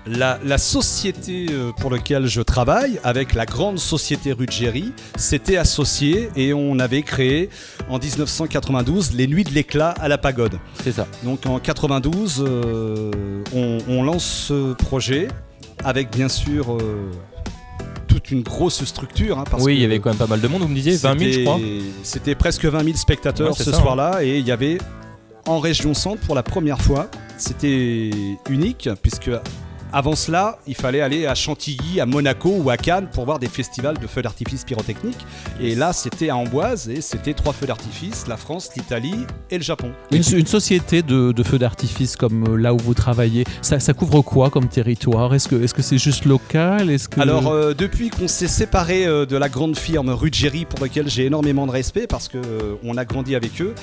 la, 0.06 0.38
la 0.44 0.58
société 0.58 1.46
euh, 1.50 1.72
pour 1.72 1.90
laquelle 1.90 2.26
je 2.26 2.42
travaille, 2.42 3.00
avec 3.04 3.34
la 3.34 3.46
grande 3.46 3.78
société 3.78 4.32
Ruggieri, 4.32 4.92
s'était 5.16 5.56
associée 5.56 6.28
et 6.36 6.52
on 6.52 6.78
avait 6.78 7.02
créé 7.02 7.48
en 7.88 7.98
1992 7.98 9.12
les 9.14 9.26
Nuits 9.26 9.44
de 9.44 9.50
l'éclat 9.50 9.90
à 9.90 10.08
la 10.08 10.18
pagode. 10.18 10.58
C'est 10.82 10.92
ça. 10.92 11.06
Donc 11.22 11.46
en 11.46 11.58
92, 11.58 12.44
euh, 12.46 13.10
on, 13.54 13.78
on 13.88 14.02
lance 14.02 14.24
ce 14.48 14.74
projet 14.74 15.28
avec 15.84 16.10
bien 16.10 16.28
sûr 16.28 16.74
euh, 16.74 17.10
toute 18.06 18.30
une 18.30 18.42
grosse 18.42 18.84
structure. 18.84 19.38
hein, 19.38 19.44
parce 19.50 19.62
oui, 19.62 19.74
il 19.76 19.80
y 19.80 19.84
avait 19.84 19.98
quand 20.00 20.10
même 20.10 20.18
pas 20.18 20.26
mal 20.26 20.40
de 20.40 20.48
monde, 20.48 20.62
vous 20.62 20.68
me 20.68 20.74
disiez 20.74 20.96
20 20.96 21.18
000, 21.18 21.32
je 21.32 21.40
crois. 21.44 21.58
C'était 22.02 22.34
presque 22.34 22.64
20 22.64 22.84
000 22.84 22.96
spectateurs 22.96 23.48
Ouais, 23.58 23.64
ce 23.64 23.72
soir-là 23.72 24.22
et 24.22 24.38
il 24.38 24.46
y 24.46 24.52
avait 24.52 24.78
en 25.46 25.58
région 25.58 25.94
centre 25.94 26.20
pour 26.26 26.34
la 26.34 26.42
première 26.42 26.80
fois. 26.80 27.08
C'était 27.36 28.10
unique 28.48 28.88
puisque 29.02 29.30
avant 29.94 30.16
cela, 30.16 30.58
il 30.66 30.74
fallait 30.74 31.00
aller 31.00 31.24
à 31.24 31.36
Chantilly, 31.36 32.00
à 32.00 32.06
Monaco 32.06 32.50
ou 32.50 32.68
à 32.68 32.76
Cannes 32.76 33.06
pour 33.12 33.26
voir 33.26 33.38
des 33.38 33.46
festivals 33.46 33.96
de 33.96 34.06
feux 34.08 34.22
d'artifice 34.22 34.64
pyrotechniques. 34.64 35.24
Et 35.60 35.76
là, 35.76 35.92
c'était 35.92 36.30
à 36.30 36.36
Amboise 36.36 36.88
et 36.88 37.00
c'était 37.00 37.32
trois 37.32 37.52
feux 37.52 37.66
d'artifice 37.66 38.26
la 38.26 38.36
France, 38.36 38.70
l'Italie 38.76 39.14
et 39.50 39.56
le 39.56 39.62
Japon. 39.62 39.92
Une, 40.10 40.24
une 40.36 40.46
société 40.46 41.02
de, 41.02 41.30
de 41.30 41.42
feux 41.44 41.58
d'artifice 41.58 42.16
comme 42.16 42.44
euh, 42.48 42.56
là 42.56 42.74
où 42.74 42.78
vous 42.78 42.94
travaillez, 42.94 43.44
ça, 43.62 43.78
ça 43.78 43.92
couvre 43.92 44.20
quoi 44.22 44.50
comme 44.50 44.66
territoire? 44.66 45.32
Est-ce 45.32 45.48
que 45.48 45.82
c'est 45.82 45.98
juste 45.98 46.24
local? 46.24 46.88
Que 47.08 47.20
Alors, 47.20 47.46
euh, 47.48 47.72
depuis 47.72 48.10
qu'on 48.10 48.26
s'est 48.26 48.48
séparé 48.48 49.06
euh, 49.06 49.26
de 49.26 49.36
la 49.36 49.48
grande 49.48 49.78
firme 49.78 50.10
Ruggieri, 50.10 50.64
pour 50.64 50.80
laquelle 50.80 51.08
j'ai 51.08 51.26
énormément 51.26 51.66
de 51.68 51.72
respect 51.72 52.08
parce 52.08 52.26
que 52.26 52.38
euh, 52.38 52.74
on 52.82 52.96
a 52.96 53.04
grandi 53.04 53.36
avec 53.36 53.62
eux, 53.62 53.74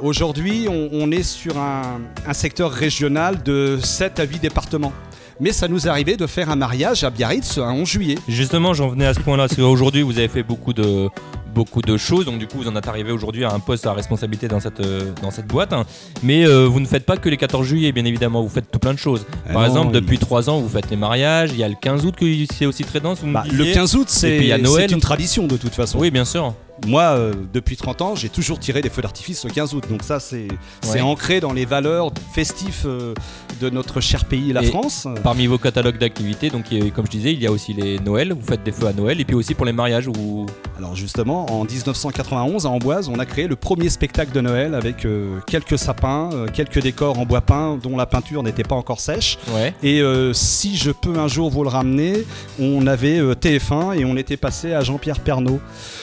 aujourd'hui, 0.00 0.68
on, 0.70 0.90
on 0.92 1.10
est 1.10 1.24
sur 1.24 1.58
un, 1.58 2.00
un 2.24 2.34
secteur 2.34 2.70
régional 2.70 3.42
de 3.42 3.80
7 3.82 4.20
à 4.20 4.24
8 4.24 4.38
départements. 4.40 4.92
Mais 5.40 5.52
ça 5.52 5.68
nous 5.68 5.88
arrivé 5.88 6.16
de 6.16 6.26
faire 6.26 6.48
un 6.50 6.56
mariage 6.56 7.04
à 7.04 7.10
Biarritz 7.10 7.58
un 7.58 7.72
11 7.72 7.88
juillet. 7.88 8.18
Justement, 8.28 8.72
j'en 8.74 8.88
venais 8.88 9.06
à 9.06 9.14
ce 9.14 9.20
point-là, 9.20 9.44
parce 9.48 9.56
qu'aujourd'hui, 9.56 10.02
vous 10.02 10.18
avez 10.18 10.28
fait 10.28 10.42
beaucoup 10.42 10.72
de 10.72 11.08
beaucoup 11.54 11.82
de 11.82 11.96
choses, 11.96 12.24
donc 12.24 12.38
du 12.38 12.48
coup, 12.48 12.58
vous 12.58 12.66
en 12.66 12.74
êtes 12.74 12.88
arrivé 12.88 13.12
aujourd'hui 13.12 13.44
à 13.44 13.52
un 13.52 13.60
poste 13.60 13.86
à 13.86 13.92
responsabilité 13.92 14.48
dans 14.48 14.58
cette 14.58 14.80
euh, 14.80 15.12
dans 15.22 15.30
cette 15.30 15.46
boîte. 15.46 15.72
hein. 15.72 15.84
Mais 16.24 16.44
euh, 16.44 16.66
vous 16.66 16.80
ne 16.80 16.86
faites 16.86 17.06
pas 17.06 17.16
que 17.16 17.28
les 17.28 17.36
14 17.36 17.64
juillet, 17.64 17.92
bien 17.92 18.04
évidemment, 18.04 18.42
vous 18.42 18.48
faites 18.48 18.68
tout 18.72 18.80
plein 18.80 18.92
de 18.92 18.98
choses. 18.98 19.24
Ah 19.48 19.52
Par 19.52 19.64
exemple, 19.64 19.92
depuis 19.92 20.18
3 20.18 20.50
ans, 20.50 20.58
vous 20.60 20.68
faites 20.68 20.90
les 20.90 20.96
mariages. 20.96 21.50
Il 21.52 21.58
y 21.58 21.62
a 21.64 21.68
le 21.68 21.76
15 21.80 22.06
août 22.06 22.14
qui 22.18 22.48
c'est 22.52 22.66
aussi 22.66 22.82
très 22.82 22.98
dense. 23.00 23.20
Vous 23.20 23.28
me 23.28 23.34
Bah, 23.34 23.44
le 23.46 23.56
disiez. 23.58 23.72
15 23.72 23.94
août, 23.94 24.06
c'est 24.08 24.40
c'est 24.66 24.90
une 24.90 25.00
tradition 25.00 25.46
de 25.46 25.56
toute 25.56 25.74
façon. 25.74 25.98
Oui, 26.00 26.10
bien 26.10 26.24
sûr. 26.24 26.54
Moi, 26.86 27.02
euh, 27.02 27.32
depuis 27.52 27.76
30 27.76 28.02
ans, 28.02 28.14
j'ai 28.16 28.28
toujours 28.28 28.58
tiré 28.58 28.82
des 28.82 28.90
feux 28.90 29.00
d'artifice 29.00 29.44
le 29.44 29.50
15 29.50 29.74
août. 29.74 29.84
Donc 29.88 30.02
ça, 30.02 30.18
c'est 30.20 30.48
Ouais. 30.92 31.00
ancré 31.00 31.40
dans 31.40 31.52
les 31.52 31.64
valeurs 31.64 32.10
festifs 32.34 32.82
euh, 32.84 33.14
de 33.60 33.70
notre 33.70 34.00
cher 34.00 34.24
pays, 34.24 34.52
la 34.52 34.62
Et- 34.62 34.66
France. 34.66 35.06
Parmi 35.22 35.46
vos 35.46 35.56
catalogues 35.56 35.98
d'activités, 35.98 36.50
donc 36.50 36.66
a- 36.72 36.90
comme 36.90 37.06
je 37.06 37.10
disais, 37.12 37.32
il 37.32 37.40
y 37.40 37.46
a 37.46 37.52
aussi 37.52 37.72
les 37.74 37.98
Noëls. 38.00 38.32
Vous 38.32 38.44
faites 38.44 38.64
des 38.64 38.72
feux 38.72 38.86
à 38.86 38.92
Noël, 38.92 39.20
et 39.20 39.24
puis 39.24 39.36
aussi 39.36 39.54
pour 39.54 39.64
les 39.66 39.72
mariages. 39.72 40.08
Où... 40.08 40.46
Alors 40.76 40.96
justement, 40.96 41.46
en 41.60 41.64
1991, 41.64 42.66
à 42.66 42.70
Amboise, 42.70 43.08
on 43.08 43.18
a 43.20 43.24
créé 43.26 43.46
le 43.46 43.54
premier 43.56 43.88
spectacle 43.88 44.32
de 44.32 44.40
Noël 44.40 44.74
avec 44.74 45.04
euh, 45.06 45.38
quelques 45.46 45.78
sapins, 45.78 46.30
euh, 46.32 46.46
quelques 46.52 46.80
décors 46.82 47.18
en 47.18 47.24
bois 47.24 47.40
peint 47.40 47.78
dont 47.80 47.96
la 47.96 48.06
peinture 48.06 48.42
n'était 48.42 48.64
pas 48.64 48.74
encore 48.74 48.98
sèche. 49.00 49.38
Ouais. 49.54 49.72
Et 49.84 50.02
si 50.32 50.76
je 50.76 50.90
peux 50.90 51.18
un 51.18 51.28
jour 51.28 51.50
vous 51.50 51.62
le 51.62 51.68
ramener, 51.68 52.24
on 52.60 52.86
avait 52.88 53.18
euh, 53.20 53.34
TF1 53.34 53.92
et 53.96 54.04
on 54.04 54.16
était 54.16 54.36
passé 54.36 54.72
à 54.74 54.80
Jean-Pierre 54.82 55.20
Pernaud. 55.20 55.60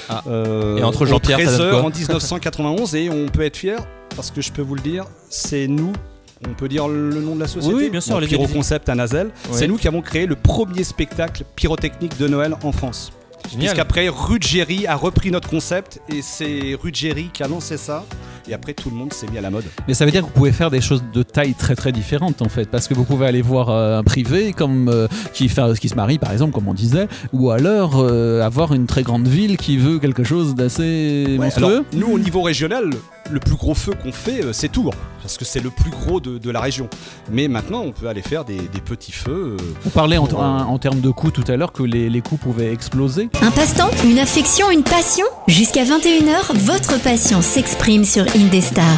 Ah. 0.10 0.24
Euh, 0.62 0.78
Et 0.78 0.84
entre 0.84 1.06
Jean-Pierre, 1.06 1.40
ça 1.40 1.58
donne 1.58 1.70
13 1.70 1.72
quoi 1.72 1.84
en 1.84 1.90
1991 1.90 2.96
et 2.96 3.10
on 3.10 3.28
peut 3.28 3.44
être 3.44 3.58
fier 3.58 3.80
parce 4.16 4.32
que 4.32 4.42
je 4.42 4.52
peux 4.52 4.62
vous 4.62 4.76
le 4.76 4.82
dire, 4.82 5.06
c'est 5.30 5.68
nous. 5.68 5.94
On 6.50 6.54
peut 6.54 6.68
dire 6.68 6.88
le 6.88 7.22
nom 7.22 7.36
de 7.36 7.40
la 7.42 7.48
société 7.48 7.76
Oui, 7.76 7.90
bien 7.92 8.02
sûr, 8.02 8.14
Bon, 8.14 8.18
allez-y, 8.18 8.30
Pyro 8.30 8.44
allez-y. 8.44 8.56
Concept 8.56 8.90
à 8.90 8.96
Nazel. 8.96 9.28
Ouais. 9.28 9.32
C'est 9.52 9.68
nous 9.68 9.78
qui 9.78 9.88
avons 9.88 10.02
créé 10.02 10.26
le 10.26 10.36
premier 10.36 10.84
spectacle 10.84 11.44
pyrotechnique 11.56 12.18
de 12.18 12.28
Noël 12.28 12.56
en 12.64 12.72
France. 12.72 13.12
Génial. 13.52 13.68
Puisqu'après, 13.70 14.10
Ruggieri 14.10 14.88
a 14.88 14.96
repris 14.96 15.30
notre 15.32 15.50
concept 15.50 16.00
et 16.12 16.22
c'est 16.22 16.76
Ruggieri 16.82 17.30
qui 17.32 17.44
a 17.44 17.48
lancé 17.48 17.78
ça. 17.78 18.06
Et 18.48 18.54
après, 18.54 18.74
tout 18.74 18.90
le 18.90 18.96
monde 18.96 19.14
s'est 19.14 19.28
mis 19.28 19.38
à 19.38 19.42
la 19.42 19.50
mode. 19.50 19.64
Mais 19.88 19.94
ça 19.94 20.06
veut 20.06 20.12
dire 20.12 20.22
que 20.22 20.26
vous 20.28 20.32
pouvez 20.34 20.52
faire 20.52 20.72
des 20.72 20.82
choses 20.82 21.04
de 21.14 21.24
taille 21.24 21.54
très 21.54 21.76
très 21.76 21.92
différentes 21.92 22.42
en 22.42 22.50
fait, 22.50 22.66
parce 22.70 22.88
que 22.88 22.94
vous 22.94 23.04
pouvez 23.04 23.26
aller 23.28 23.42
voir 23.42 23.70
euh, 23.70 24.00
un 24.00 24.04
privé 24.04 24.54
comme 24.54 24.90
euh, 24.90 25.08
qui 25.34 25.50
fait 25.50 25.62
qui 25.80 25.90
se 25.90 25.96
marie 25.96 26.18
par 26.18 26.32
exemple, 26.32 26.54
comme 26.54 26.68
on 26.68 26.74
disait, 26.74 27.08
ou 27.34 27.52
alors 27.52 28.00
euh, 28.00 28.42
avoir 28.42 28.74
une 28.74 28.88
très 28.88 29.04
grande 29.04 29.28
ville 29.28 29.58
qui 29.58 29.78
veut 29.78 30.00
quelque 30.00 30.24
chose 30.24 30.56
d'assez 30.56 31.26
Ouais, 31.28 31.38
monstrueux. 31.38 31.66
alors, 31.74 31.84
nous, 31.94 32.08
au 32.14 32.20
niveau 32.20 32.42
régional, 32.42 32.90
le 33.32 33.40
plus 33.40 33.56
gros 33.56 33.74
feu 33.74 33.94
qu'on 34.02 34.12
fait, 34.12 34.44
euh, 34.44 34.54
c'est 34.54 34.70
Tours. 34.70 34.94
Parce 35.22 35.38
que 35.38 35.46
c'est 35.46 35.60
le 35.60 35.70
plus 35.70 35.92
gros 35.92 36.20
de, 36.20 36.38
de 36.38 36.50
la 36.52 36.60
région. 36.60 36.88
Mais 37.32 37.48
maintenant, 37.48 37.82
on 37.86 37.92
peut 37.92 38.08
aller 38.08 38.22
faire 38.24 38.44
des, 38.44 38.56
des 38.58 38.82
petits 38.84 39.12
feux. 39.12 39.56
euh, 39.60 40.18
en, 40.20 40.26
Pour, 40.28 40.40
euh, 40.42 40.44
en- 40.44 40.74
en 40.74 40.78
termes 40.80 41.00
de 41.02 41.10
coûts 41.12 41.32
tout 41.32 41.44
à 41.48 41.56
l'heure 41.58 41.72
que 41.72 41.84
les, 41.84 42.10
les 42.10 42.22
coûts 42.22 42.38
pouvaient 42.38 42.72
exploser. 42.74 43.30
Un 43.42 43.52
passe-temps, 43.52 43.90
une 44.04 44.20
affection, 44.20 44.70
une 44.72 44.84
passion 44.84 45.26
Jusqu'à 45.48 45.84
21h, 45.84 46.56
votre 46.56 47.00
passion 47.02 47.42
s'exprime 47.42 48.04
sur 48.04 48.26
Indestar. 48.36 48.98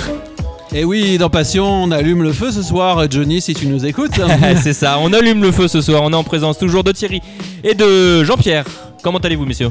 Et 0.75 0.86
oui, 0.86 1.20
dans 1.20 1.30
Passion, 1.30 1.66
on 1.84 1.92
allume 1.92 2.24
le 2.24 2.34
feu 2.34 2.52
ce 2.52 2.63
soir, 2.63 3.06
Johnny, 3.12 3.42
si 3.42 3.54
tu 3.54 3.68
nous 3.68 3.86
écoutes. 3.86 4.20
c'est 4.63 4.74
ça, 4.74 4.98
on 5.00 5.13
allume 5.13 5.44
le 5.44 5.52
feu 5.52 5.68
ce 5.68 5.82
soir. 5.82 6.02
On 6.04 6.12
est 6.12 6.16
en 6.16 6.24
présence 6.24 6.58
toujours 6.58 6.84
de 6.84 6.92
Thierry 6.92 7.22
et 7.63 7.75
de 7.75 8.24
Jean-Pierre. 8.24 8.66
Comment 9.03 9.19
allez-vous, 9.19 9.45
messieurs 9.45 9.69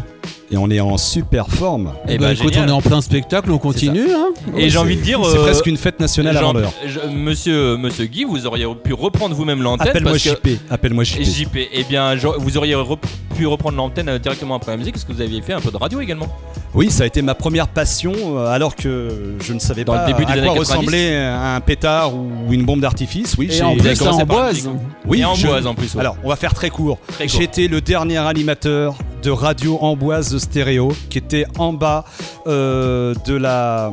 Et 0.51 0.57
on 0.59 0.69
est 0.71 0.79
en 0.81 0.99
super 0.99 1.49
forme. 1.49 1.95
Eh 2.07 2.15
Eh 2.15 2.19
ben, 2.19 2.27
ben, 2.27 2.33
écoute, 2.35 2.53
génial. 2.53 2.69
on 2.69 2.73
est 2.73 2.77
en 2.77 2.83
plein 2.83 3.01
spectacle, 3.01 3.51
on 3.51 3.57
continue. 3.59 4.13
hein. 4.13 4.29
Et 4.57 4.69
j'ai 4.69 4.77
envie 4.79 4.97
de 4.97 5.01
dire. 5.01 5.21
C'est 5.25 5.39
euh, 5.39 5.43
presque 5.43 5.67
une 5.67 5.79
fête 5.79 5.99
nationale 6.01 6.35
Jean- 6.35 6.51
avant 6.51 6.53
l'heure. 6.61 6.73
monsieur, 7.11 7.79
monsieur 7.79 8.05
Guy, 8.05 8.25
vous 8.25 8.45
auriez 8.47 8.67
pu 8.85 8.93
reprendre 8.93 9.35
vous-même 9.35 9.63
l'antenne. 9.63 9.89
Appelle-moi 9.89 10.19
JP. 10.19 10.49
Appelle-moi 10.71 11.05
JP. 11.05 11.23
JP, 11.23 11.57
eh 11.73 11.85
bien, 11.85 12.17
je- 12.17 12.27
vous 12.29 12.57
auriez 12.59 12.75
rep- 12.75 13.07
pu 13.35 13.47
reprendre 13.47 13.77
l'antenne 13.79 14.11
euh, 14.11 14.19
directement 14.19 14.57
après 14.57 14.73
la 14.73 14.77
musique 14.77 14.93
parce 14.95 15.05
que 15.05 15.13
vous 15.13 15.23
aviez 15.23 15.41
fait 15.41 15.55
un 15.55 15.61
peu 15.61 15.71
de 15.71 15.77
radio 15.79 16.01
également. 16.01 16.29
Oui, 16.75 16.91
ça 16.91 17.05
a 17.05 17.07
été 17.07 17.21
ma 17.21 17.35
première 17.35 17.69
passion, 17.69 18.13
euh, 18.39 18.47
alors 18.47 18.75
que 18.77 19.35
je 19.41 19.53
ne 19.53 19.59
savais 19.59 19.85
Dans 19.85 19.93
pas 19.93 20.07
le 20.07 20.13
début 20.13 20.25
des 20.25 20.31
à 20.33 20.35
années 20.37 20.47
quoi 20.47 20.57
90. 20.61 20.71
ressemblait 20.71 21.17
un 21.17 21.61
pétard 21.61 22.15
ou 22.15 22.31
une 22.51 22.65
bombe 22.65 22.81
d'artifice. 22.81 23.35
Oui, 23.39 23.49
Et 23.51 23.53
j'ai- 23.53 23.63
en 23.63 23.73
plus, 23.75 23.81
avez 23.87 23.95
ça 23.95 24.05
commencé 24.07 24.25
par 24.25 24.37
la 24.37 24.43
Amboise. 24.45 24.57
musique. 24.67 24.81
oui, 25.07 25.21
et 25.21 25.25
en 25.27 25.35
je- 25.35 25.47
boise 25.47 25.67
en 25.67 25.75
plus. 25.75 25.95
ouais. 25.95 26.01
Alors, 26.01 26.17
on 26.25 26.29
va 26.31 26.37
faire 26.37 26.55
très 26.55 26.71
court. 26.71 26.99
Très 27.09 27.27
court. 27.27 27.39
J'étais 27.41 27.69
le 27.69 27.81
dernier 27.83 28.17
animateur 28.19 28.97
de 29.23 29.31
Radio 29.31 29.77
Amboise 29.83 30.39
Stéréo, 30.39 30.93
qui 31.11 31.19
était 31.19 31.45
en 31.59 31.73
bas 31.75 32.05
euh, 32.47 33.15
de 33.27 33.35
la 33.35 33.93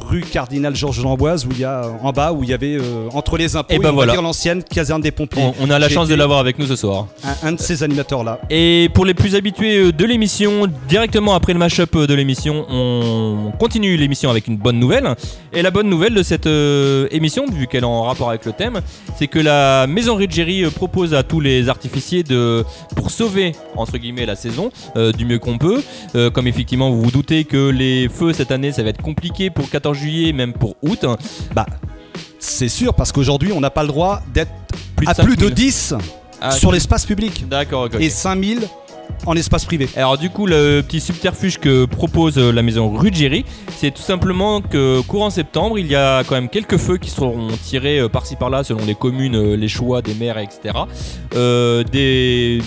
rue 0.00 0.20
Cardinal 0.22 0.74
Georges 0.74 1.02
d'Amboise, 1.02 1.46
où 1.46 1.48
il 1.52 1.60
y 1.60 1.64
a 1.64 1.82
en 2.02 2.12
bas 2.12 2.32
où 2.32 2.42
il 2.42 2.50
y 2.50 2.52
avait 2.54 2.76
euh, 2.76 3.08
entre 3.12 3.36
les 3.36 3.56
impôts 3.56 3.72
Et 3.72 3.76
et, 3.76 3.78
ben 3.78 3.90
voilà. 3.90 4.14
l'ancienne 4.16 4.62
caserne 4.62 5.00
des 5.02 5.10
pompiers. 5.10 5.42
on, 5.42 5.54
on 5.60 5.70
a 5.70 5.78
la 5.78 5.88
chance 5.88 6.08
de 6.08 6.14
l'avoir 6.14 6.38
avec 6.38 6.58
nous 6.58 6.66
ce 6.66 6.76
soir. 6.76 7.06
Un, 7.24 7.48
un 7.48 7.52
de 7.52 7.60
ces 7.60 7.82
animateurs 7.82 8.24
là. 8.24 8.40
Et 8.50 8.88
pour 8.94 9.04
les 9.04 9.14
plus 9.14 9.34
habitués 9.34 9.76
euh, 9.78 9.92
de 9.92 10.04
l'émission, 10.04 10.66
directement 10.88 11.34
après 11.34 11.52
le 11.52 11.58
mashup 11.58 11.94
euh, 11.96 12.06
de 12.06 12.14
l'émission, 12.14 12.64
on 12.68 13.52
continue 13.58 13.96
l'émission 13.96 14.30
avec 14.30 14.46
une 14.48 14.56
bonne 14.56 14.78
nouvelle. 14.78 15.14
Et 15.52 15.62
la 15.62 15.70
bonne 15.70 15.88
nouvelle 15.88 16.14
de 16.14 16.22
cette 16.22 16.46
euh, 16.46 17.06
émission, 17.10 17.44
vu 17.52 17.66
qu'elle 17.66 17.82
est 17.82 17.86
en 17.86 18.02
rapport 18.04 18.28
avec 18.30 18.44
le 18.46 18.52
thème, 18.52 18.80
c'est 19.18 19.26
que 19.26 19.38
la 19.38 19.86
maison 19.86 20.14
Ruggieri 20.16 20.64
euh, 20.64 20.70
propose 20.70 21.14
à 21.14 21.22
tous 21.22 21.40
les 21.40 21.68
artificiers 21.68 22.22
de, 22.22 22.64
pour 22.96 23.10
sauver 23.10 23.52
entre 23.76 23.98
guillemets 23.98 24.26
la 24.26 24.36
saison 24.36 24.70
euh, 24.96 25.12
du 25.12 25.24
mieux 25.24 25.38
qu'on 25.38 25.58
peut. 25.58 25.82
Euh, 26.14 26.30
comme 26.30 26.46
effectivement 26.46 26.90
vous 26.90 27.02
vous 27.02 27.10
doutez 27.10 27.44
que 27.44 27.68
les 27.70 28.08
feux 28.08 28.32
cette 28.32 28.50
année 28.52 28.72
ça 28.72 28.82
va 28.82 28.90
être 28.90 29.02
compliqué 29.02 29.50
pour 29.50 29.68
14 29.82 29.98
juillet, 29.98 30.32
même 30.32 30.52
pour 30.52 30.76
août. 30.82 31.04
Bah, 31.54 31.66
c'est 32.38 32.68
sûr 32.68 32.94
parce 32.94 33.10
qu'aujourd'hui 33.12 33.52
on 33.52 33.60
n'a 33.60 33.70
pas 33.70 33.82
le 33.82 33.88
droit 33.88 34.20
d'être 34.32 34.50
à 35.06 35.14
plus 35.14 35.36
de 35.36 35.42
5000. 35.42 35.54
10 35.54 35.94
Ah, 36.40 36.50
sur 36.52 36.70
l'espace 36.72 37.04
public 37.06 37.48
D'accord, 37.48 37.84
ok. 37.84 37.96
et 38.00 38.08
5000 38.10 38.60
en 39.26 39.34
espace 39.34 39.64
privé. 39.64 39.88
Alors 39.96 40.18
du 40.18 40.30
coup, 40.30 40.46
le 40.46 40.82
petit 40.82 41.00
subterfuge 41.00 41.58
que 41.58 41.84
propose 41.84 42.38
euh, 42.38 42.52
la 42.52 42.62
maison 42.62 42.90
Ruggieri, 42.90 43.44
c'est 43.76 43.92
tout 43.92 44.02
simplement 44.02 44.60
que 44.60 45.00
courant 45.02 45.30
septembre, 45.30 45.78
il 45.78 45.86
y 45.86 45.96
a 45.96 46.24
quand 46.24 46.34
même 46.34 46.48
quelques 46.48 46.76
feux 46.76 46.98
qui 46.98 47.10
seront 47.10 47.48
tirés 47.62 48.00
euh, 48.00 48.08
par-ci 48.08 48.36
par-là 48.36 48.64
selon 48.64 48.84
les 48.84 48.94
communes, 48.94 49.36
euh, 49.36 49.56
les 49.56 49.68
choix 49.68 50.02
des 50.02 50.14
maires, 50.14 50.38
etc. 50.38 50.74
Euh, 51.34 51.84
des 51.84 52.60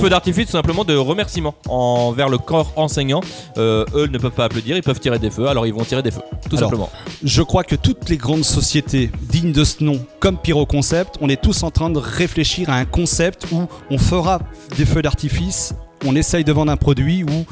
feux 0.00 0.10
d'artifice 0.10 0.46
tout 0.46 0.52
simplement 0.52 0.84
de 0.84 0.94
remerciement 0.94 1.54
envers 1.68 2.28
le 2.28 2.38
corps 2.38 2.72
enseignant. 2.76 3.20
Euh, 3.56 3.84
eux 3.94 4.06
ne 4.06 4.18
peuvent 4.18 4.32
pas 4.32 4.44
applaudir, 4.44 4.76
ils 4.76 4.82
peuvent 4.82 5.00
tirer 5.00 5.18
des 5.18 5.30
feux, 5.30 5.48
alors 5.48 5.66
ils 5.66 5.74
vont 5.74 5.84
tirer 5.84 6.02
des 6.02 6.10
feux, 6.10 6.22
tout 6.48 6.56
Alors, 6.56 6.70
simplement. 6.70 6.90
Je 7.22 7.42
crois 7.42 7.64
que 7.64 7.76
toutes 7.76 8.08
les 8.08 8.16
grandes 8.16 8.44
sociétés 8.44 9.10
dignes 9.22 9.52
de 9.52 9.64
ce 9.64 9.82
nom, 9.82 10.04
comme 10.20 10.36
Pyro 10.36 10.66
Concept, 10.66 11.16
on 11.20 11.28
est 11.28 11.40
tous 11.40 11.62
en 11.62 11.70
train 11.70 11.90
de 11.90 11.98
réfléchir 11.98 12.70
à 12.70 12.76
un 12.76 12.84
concept 12.84 13.46
où 13.52 13.66
on 13.90 13.98
fera 13.98 14.40
des 14.76 14.86
feux 14.86 15.02
d'artifice, 15.02 15.74
on 16.06 16.14
essaye 16.16 16.44
de 16.44 16.52
vendre 16.52 16.72
un 16.72 16.76
produit 16.76 17.24
où 17.24 17.44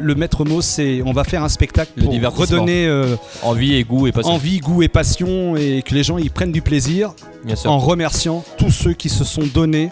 le 0.00 0.14
maître 0.14 0.44
mot 0.44 0.60
c'est 0.60 1.02
on 1.06 1.12
va 1.12 1.22
faire 1.24 1.44
un 1.44 1.48
spectacle 1.48 1.92
Le 1.96 2.04
pour 2.20 2.36
redonner 2.36 2.86
euh, 2.86 3.14
Envie 3.42 3.74
et 3.74 3.84
goût 3.84 4.06
et 4.06 4.12
passion, 4.12 4.32
envie, 4.32 4.58
goût 4.58 4.82
et 4.82 4.88
passion 4.88 5.56
et 5.56 5.82
que 5.86 5.94
les 5.94 6.02
gens 6.02 6.18
y 6.18 6.28
prennent 6.28 6.52
du 6.52 6.62
plaisir 6.62 7.12
bien 7.44 7.54
sûr. 7.56 7.70
en 7.70 7.78
remerciant 7.78 8.44
tous 8.58 8.70
ceux 8.70 8.92
qui 8.92 9.08
se 9.08 9.24
sont 9.24 9.44
donnés. 9.54 9.90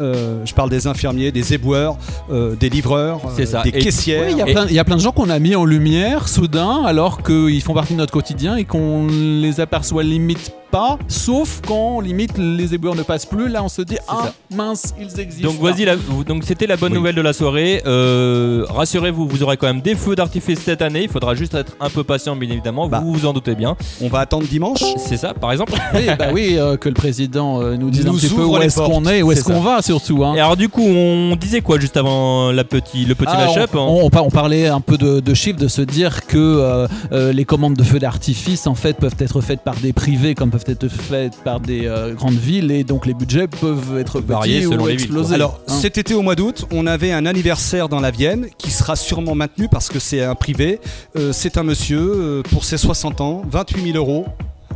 Euh, 0.00 0.42
je 0.46 0.54
parle 0.54 0.70
des 0.70 0.86
infirmiers, 0.86 1.30
des 1.30 1.52
éboueurs, 1.52 1.98
euh, 2.30 2.54
des 2.56 2.70
livreurs, 2.70 3.20
euh, 3.38 3.44
ça. 3.44 3.62
des 3.62 3.68
Et- 3.68 3.72
caissières. 3.80 4.24
Oui, 4.26 4.32
il 4.32 4.38
y, 4.38 4.70
Et- 4.70 4.74
y 4.74 4.78
a 4.78 4.84
plein 4.84 4.96
de 4.96 5.00
gens 5.00 5.12
qu'on 5.12 5.28
a 5.28 5.38
mis 5.38 5.54
en 5.54 5.66
lumière 5.66 6.26
soudain 6.28 6.82
alors 6.86 7.22
qu'ils 7.22 7.60
font 7.60 7.74
partie 7.74 7.92
de 7.92 7.98
notre 7.98 8.12
quotidien 8.12 8.56
et 8.56 8.64
qu'on 8.64 9.06
les 9.08 9.60
aperçoit 9.60 10.02
limite 10.02 10.52
pas, 10.70 10.98
sauf 11.08 11.60
quand 11.66 12.00
limite 12.00 12.38
les 12.38 12.74
éboueurs 12.74 12.94
ne 12.94 13.02
passent 13.02 13.26
plus. 13.26 13.48
Là, 13.48 13.62
on 13.64 13.68
se 13.68 13.82
dit 13.82 13.96
ah 14.08 14.18
ça. 14.24 14.34
mince, 14.56 14.94
ils 15.00 15.20
existent. 15.20 15.48
Donc 15.48 15.58
voici 15.60 15.84
la- 15.84 15.96
vous- 15.96 16.24
donc 16.24 16.44
c'était 16.44 16.66
la 16.66 16.76
bonne 16.76 16.92
Oui. 16.92 16.98
nouvelle 16.98 17.14
de 17.14 17.20
la 17.22 17.32
soirée. 17.32 17.82
Euh, 17.86 18.64
Rassurez-vous, 18.68 19.26
vous 19.28 19.42
aurez 19.42 19.56
quand 19.56 19.66
même 19.66 19.80
des 19.80 19.94
feux 19.94 20.14
d'artifice 20.14 20.60
cette 20.60 20.82
année. 20.82 21.02
Il 21.04 21.08
faudra 21.08 21.34
juste 21.34 21.54
être 21.54 21.76
un 21.80 21.90
peu 21.90 22.04
patient, 22.04 22.36
bien 22.36 22.48
évidemment. 22.50 22.88
Bah. 22.88 23.00
Vous 23.04 23.12
vous 23.12 23.26
en 23.26 23.32
doutez 23.32 23.54
bien. 23.54 23.76
On 24.00 24.08
va 24.08 24.20
attendre 24.20 24.46
dimanche. 24.46 24.82
C'est 24.98 25.16
ça, 25.16 25.34
par 25.34 25.52
exemple. 25.52 25.72
Oui, 25.94 26.06
bah 26.18 26.26
oui, 26.32 26.54
euh, 26.56 26.76
que 26.76 26.88
le 26.88 26.94
président 26.94 27.60
euh, 27.60 27.76
nous 27.76 27.90
dise 27.90 28.06
Nous 28.06 28.12
un 28.12 28.16
petit 28.16 28.28
peu 28.28 28.44
où 28.44 28.56
est-ce 28.58 28.76
qu'on 28.80 29.04
est, 29.06 29.22
où 29.22 29.32
est-ce 29.32 29.42
qu'on 29.44 29.60
va 29.60 29.82
surtout. 29.82 30.24
hein. 30.24 30.34
Et 30.36 30.40
alors 30.40 30.56
du 30.56 30.68
coup, 30.68 30.82
on 30.86 31.34
disait 31.36 31.60
quoi 31.62 31.78
juste 31.80 31.96
avant 31.96 32.52
la 32.52 32.64
petit, 32.64 33.04
le 33.04 33.14
petit 33.14 33.32
Ah, 33.34 33.46
mashup 33.46 33.74
hein 33.74 33.78
on, 33.78 34.04
on, 34.04 34.10
par- 34.10 34.24
on 34.26 34.30
parlait 34.30 34.68
un 34.68 34.80
peu 34.80 34.96
de, 34.96 35.20
de 35.20 35.34
chiffres, 35.34 35.58
de 35.58 35.68
se 35.68 35.82
dire 35.82 36.26
que 36.26 36.36
euh, 36.38 36.86
euh, 37.12 37.32
les 37.32 37.44
commandes 37.44 37.74
de 37.74 37.82
feux 37.82 37.98
d'artifice 37.98 38.66
en 38.66 38.74
fait 38.74 38.94
peuvent 38.96 39.16
être 39.18 39.40
faites 39.40 39.60
par 39.62 39.74
des 39.76 39.92
privés 39.92 40.34
comme 40.34 40.50
peuvent 40.50 40.59
être 40.68 40.88
faites 40.88 41.34
par 41.44 41.60
des 41.60 41.86
euh, 41.86 42.14
grandes 42.14 42.34
villes 42.34 42.70
et 42.70 42.84
donc 42.84 43.06
les 43.06 43.14
budgets 43.14 43.46
peuvent 43.48 43.98
être 43.98 44.20
petits 44.20 44.62
selon 44.62 44.84
ou 44.84 44.86
les 44.86 44.96
villes, 44.96 45.04
exploser. 45.06 45.34
Alors, 45.34 45.60
Hein. 45.68 45.72
cet 45.80 45.98
été 45.98 46.14
au 46.14 46.22
mois 46.22 46.34
d'août, 46.34 46.66
on 46.72 46.86
avait 46.86 47.12
un 47.12 47.26
anniversaire 47.26 47.88
dans 47.88 48.00
la 48.00 48.10
Vienne 48.10 48.46
qui 48.58 48.70
sera 48.70 48.96
sûrement 48.96 49.34
maintenu 49.34 49.68
parce 49.70 49.88
que 49.88 49.98
c'est 49.98 50.22
un 50.22 50.34
privé. 50.34 50.80
Euh, 51.16 51.32
c'est 51.32 51.56
un 51.58 51.62
monsieur 51.62 52.00
euh, 52.00 52.42
pour 52.50 52.64
ses 52.64 52.76
60 52.78 53.20
ans, 53.20 53.42
28 53.50 53.92
000 53.92 53.96
euros, 53.96 54.26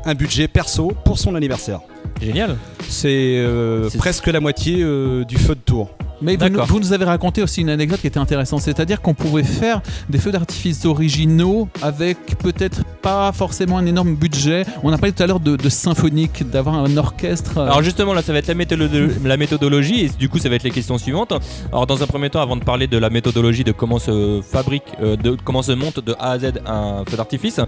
un 0.04 0.14
budget 0.14 0.48
perso 0.48 0.92
pour 1.04 1.18
son 1.18 1.34
anniversaire. 1.34 1.80
Génial. 2.20 2.56
C'est 2.88 3.08
euh, 3.38 3.88
C'est- 3.90 3.98
presque 3.98 4.26
la 4.26 4.40
moitié 4.40 4.78
euh, 4.82 5.24
du 5.24 5.36
feu 5.36 5.54
de 5.54 5.60
tour. 5.60 5.90
Mais 6.22 6.36
vous, 6.36 6.44
nous- 6.44 6.50
D'accord. 6.50 6.66
vous 6.66 6.80
nous 6.80 6.92
avez 6.92 7.04
raconté 7.04 7.42
aussi 7.42 7.60
une 7.60 7.68
anecdote 7.70 8.00
qui 8.00 8.06
était 8.06 8.18
intéressante, 8.18 8.60
c'est-à-dire 8.62 9.00
qu'on 9.02 9.14
pouvait 9.14 9.42
faire 9.42 9.80
des 10.08 10.18
feux 10.18 10.30
d'artifice 10.32 10.84
originaux 10.86 11.68
avec 11.82 12.16
peut-être 12.38 12.82
pas 13.02 13.32
forcément 13.32 13.76
un 13.78 13.86
énorme 13.86 14.14
budget. 14.14 14.64
On 14.82 14.92
a 14.92 14.96
parlé 14.98 15.12
tout 15.12 15.22
à 15.22 15.26
l'heure 15.26 15.40
de, 15.40 15.56
de 15.56 15.68
symphonique, 15.68 16.48
d'avoir 16.48 16.76
un 16.76 16.96
orchestre. 16.96 17.58
euh, 17.58 17.64
Alors 17.66 17.82
justement 17.82 18.14
là 18.14 18.22
ça 18.22 18.32
va 18.32 18.38
être 18.38 18.46
la, 18.48 18.54
méthodo- 18.54 19.10
la 19.24 19.36
méthodologie 19.36 20.04
et 20.04 20.08
du 20.08 20.28
coup 20.28 20.38
ça 20.38 20.48
va 20.48 20.54
être 20.54 20.62
les 20.62 20.70
questions 20.70 20.96
suivantes. 20.98 21.32
Alors 21.72 21.86
dans 21.86 22.02
un 22.02 22.06
premier 22.06 22.30
temps 22.30 22.40
avant 22.40 22.56
de 22.56 22.64
parler 22.64 22.86
de 22.86 22.96
la 22.98 23.10
méthodologie 23.10 23.64
de 23.64 23.72
comment 23.72 23.98
se 23.98 24.40
fabrique, 24.42 24.84
euh, 25.02 25.16
de 25.16 25.36
comment 25.44 25.62
se 25.62 25.72
monte 25.72 26.02
de 26.04 26.14
A 26.18 26.30
à 26.32 26.38
Z 26.38 26.52
un 26.66 27.04
feu 27.08 27.16
d'artifice, 27.16 27.60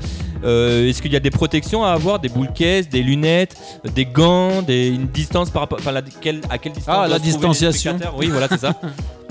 euh, 0.44 0.88
est-ce 0.88 1.02
qu'il 1.02 1.12
y 1.12 1.16
a 1.16 1.20
des 1.20 1.30
protections 1.30 1.84
à 1.84 1.90
avoir, 1.90 2.18
des 2.20 2.28
boules 2.28 2.52
caisses, 2.54 2.88
des 2.88 3.02
lunettes, 3.02 3.56
des 3.94 4.04
gants, 4.06 4.62
des, 4.62 4.88
une 4.88 5.06
distance 5.08 5.50
par 5.50 5.62
rapport, 5.62 5.78
enfin 5.80 5.94
à 5.96 6.02
quelle 6.02 6.40
distance 6.72 6.94
Ah, 6.96 7.08
la 7.08 7.18
distanciation. 7.18 7.96
Oui 8.18 8.28
voilà 8.28 8.45
c'est 8.48 8.58
ça. 8.60 8.74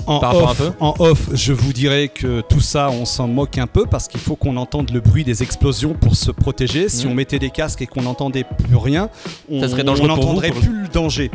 En 0.08 0.20
off, 0.22 0.62
en 0.78 0.94
off, 1.00 1.30
je 1.32 1.52
vous 1.52 1.72
dirais 1.72 2.06
que 2.06 2.40
tout 2.42 2.60
ça, 2.60 2.90
on 2.90 3.04
s'en 3.04 3.26
moque 3.26 3.58
un 3.58 3.66
peu 3.66 3.86
parce 3.86 4.06
qu'il 4.06 4.20
faut 4.20 4.36
qu'on 4.36 4.56
entende 4.56 4.90
le 4.92 5.00
bruit 5.00 5.24
des 5.24 5.42
explosions 5.42 5.94
pour 5.94 6.14
se 6.14 6.30
protéger. 6.30 6.88
Si 6.88 7.08
on 7.08 7.14
mettait 7.14 7.40
des 7.40 7.50
casques 7.50 7.82
et 7.82 7.86
qu'on 7.88 8.02
n'entendait 8.02 8.44
plus 8.44 8.76
rien, 8.76 9.08
on 9.50 9.58
n'entendrait 10.06 10.52
plus 10.52 10.82
le 10.82 10.86
danger. 10.88 11.32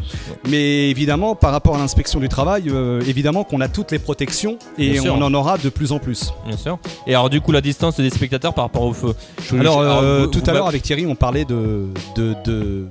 Mais 0.48 0.90
évidemment, 0.90 1.36
par 1.36 1.52
rapport 1.52 1.76
à 1.76 1.80
l'inspection 1.80 2.22
du 2.22 2.30
travail, 2.30 2.70
euh, 2.70 3.02
évidemment 3.10 3.44
qu'on 3.44 3.60
a 3.60 3.68
toutes 3.68 3.92
les 3.92 4.00
protections 4.00 4.58
et 4.78 4.92
Bien 4.92 5.02
sûr. 5.02 5.16
on 5.16 5.22
en 5.22 5.34
aura 5.34 5.58
de 5.58 5.68
plus 5.68 5.92
en 5.92 6.00
plus. 6.00 6.32
Bien 6.48 6.56
sûr. 6.56 6.80
Et 7.08 7.14
alors 7.14 7.30
du 7.30 7.42
coup 7.42 7.52
la 7.52 7.60
distance 7.62 7.98
des 7.98 8.10
spectateurs 8.10 8.54
par 8.54 8.64
rapport 8.64 8.84
au 8.84 8.94
feu. 8.94 9.14
Je- 9.50 9.58
Alors, 9.58 9.82
euh, 9.82 10.22
vous- 10.22 10.28
tout 10.28 10.40
vous 10.46 10.50
à 10.50 10.54
l'heure 10.54 10.68
avec 10.68 10.82
Thierry, 10.82 11.06
on 11.06 11.16
parlait 11.16 11.44
de, 11.44 11.90
de, 12.16 12.36
de, 12.46 12.88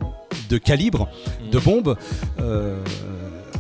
de 0.50 0.58
calibre, 0.58 1.08
de 1.50 1.58
bombes. 1.58 1.96
Euh, 2.38 2.76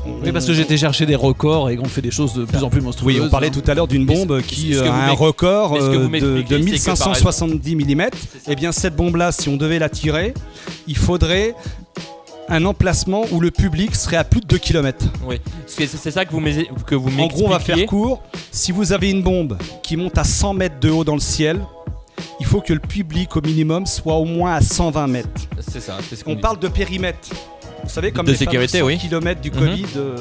Oui, 0.06 0.32
parce 0.32 0.46
que 0.46 0.52
j'étais 0.52 0.76
chercher 0.76 1.06
des 1.06 1.14
records 1.14 1.70
et 1.70 1.76
qu'on 1.76 1.86
fait 1.86 2.02
des 2.02 2.10
choses 2.10 2.34
de 2.34 2.44
plus 2.44 2.62
en 2.62 2.70
plus 2.70 2.80
monstrueuses. 2.80 3.14
Oui, 3.14 3.20
on 3.20 3.28
parlait 3.28 3.48
hein. 3.48 3.50
tout 3.52 3.68
à 3.70 3.74
l'heure 3.74 3.88
d'une 3.88 4.04
Mais 4.04 4.14
bombe 4.14 4.40
qui 4.42 4.74
euh, 4.74 4.90
a 4.90 5.10
un 5.10 5.12
record 5.12 5.72
mais 5.72 5.82
euh, 5.82 5.98
de, 5.98 6.06
m'expliquez, 6.06 6.58
de 6.58 6.76
c'est 6.76 6.92
que 6.92 6.98
par 6.98 7.08
1570 7.08 7.76
mm. 7.76 8.08
Et 8.48 8.56
bien 8.56 8.72
cette 8.72 8.96
bombe-là, 8.96 9.32
si 9.32 9.48
on 9.48 9.56
devait 9.56 9.78
la 9.78 9.88
tirer, 9.88 10.34
il 10.86 10.96
faudrait 10.96 11.54
un 12.48 12.64
emplacement 12.64 13.24
où 13.30 13.40
le 13.40 13.50
public 13.50 13.94
serait 13.94 14.16
à 14.16 14.24
plus 14.24 14.40
de 14.40 14.46
2 14.46 14.58
km. 14.58 15.06
Oui. 15.24 15.40
C'est 15.66 15.86
ça 15.86 16.24
que 16.24 16.32
vous 16.32 16.42
que 16.86 16.94
vous 16.94 17.20
En 17.20 17.26
gros, 17.28 17.46
on 17.46 17.50
va 17.50 17.60
faire 17.60 17.86
court. 17.86 18.22
Si 18.50 18.72
vous 18.72 18.92
avez 18.92 19.10
une 19.10 19.22
bombe 19.22 19.56
qui 19.82 19.96
monte 19.96 20.18
à 20.18 20.24
100 20.24 20.54
mètres 20.54 20.80
de 20.80 20.90
haut 20.90 21.04
dans 21.04 21.14
le 21.14 21.20
ciel, 21.20 21.60
il 22.40 22.46
faut 22.46 22.60
que 22.60 22.72
le 22.72 22.80
public 22.80 23.36
au 23.36 23.40
minimum 23.40 23.86
soit 23.86 24.16
au 24.16 24.24
moins 24.24 24.54
à 24.54 24.60
120 24.60 25.06
mètres. 25.06 25.28
C'est 25.60 25.80
ça. 25.80 25.98
c'est 26.08 26.16
ce 26.16 26.24
On 26.26 26.36
parle 26.36 26.58
de 26.58 26.68
périmètre. 26.68 27.28
Vous 27.82 27.88
savez, 27.88 28.12
comme 28.12 28.26
De 28.26 28.32
les 28.32 28.36
sécurité, 28.36 28.78
fameux 28.78 28.88
oui. 28.92 28.98
100 28.98 29.08
km 29.08 29.40
du 29.40 29.50
Mhm. 29.50 29.56
Covid, 29.58 29.86
euh, 29.96 30.16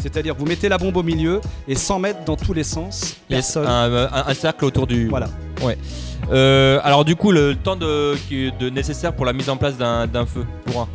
c'est-à-dire 0.00 0.34
vous 0.36 0.44
mettez 0.46 0.68
la 0.68 0.78
bombe 0.78 0.96
au 0.96 1.02
milieu 1.02 1.40
et 1.68 1.74
100 1.74 1.98
mètres 1.98 2.24
dans 2.26 2.36
tous 2.36 2.52
les 2.52 2.64
sens. 2.64 3.16
Personne. 3.28 3.66
un, 3.66 3.90
euh, 3.90 4.08
un- 4.12 4.24
un 4.30 4.34
cercle 4.34 4.64
autour 4.64 4.86
du. 4.86 5.08
Voilà. 5.08 5.28
Euh, 6.32 6.80
alors 6.82 7.04
du 7.04 7.16
coup, 7.16 7.32
le 7.32 7.54
temps 7.54 7.76
de, 7.76 8.14
nécessaire 8.70 9.12
pour 9.14 9.24
la 9.26 9.32
mise 9.32 9.48
en 9.48 9.56
place 9.56 9.76
d'un 9.76 10.26
feu 10.26 10.44
pour 10.66 10.82
un. 10.82 10.88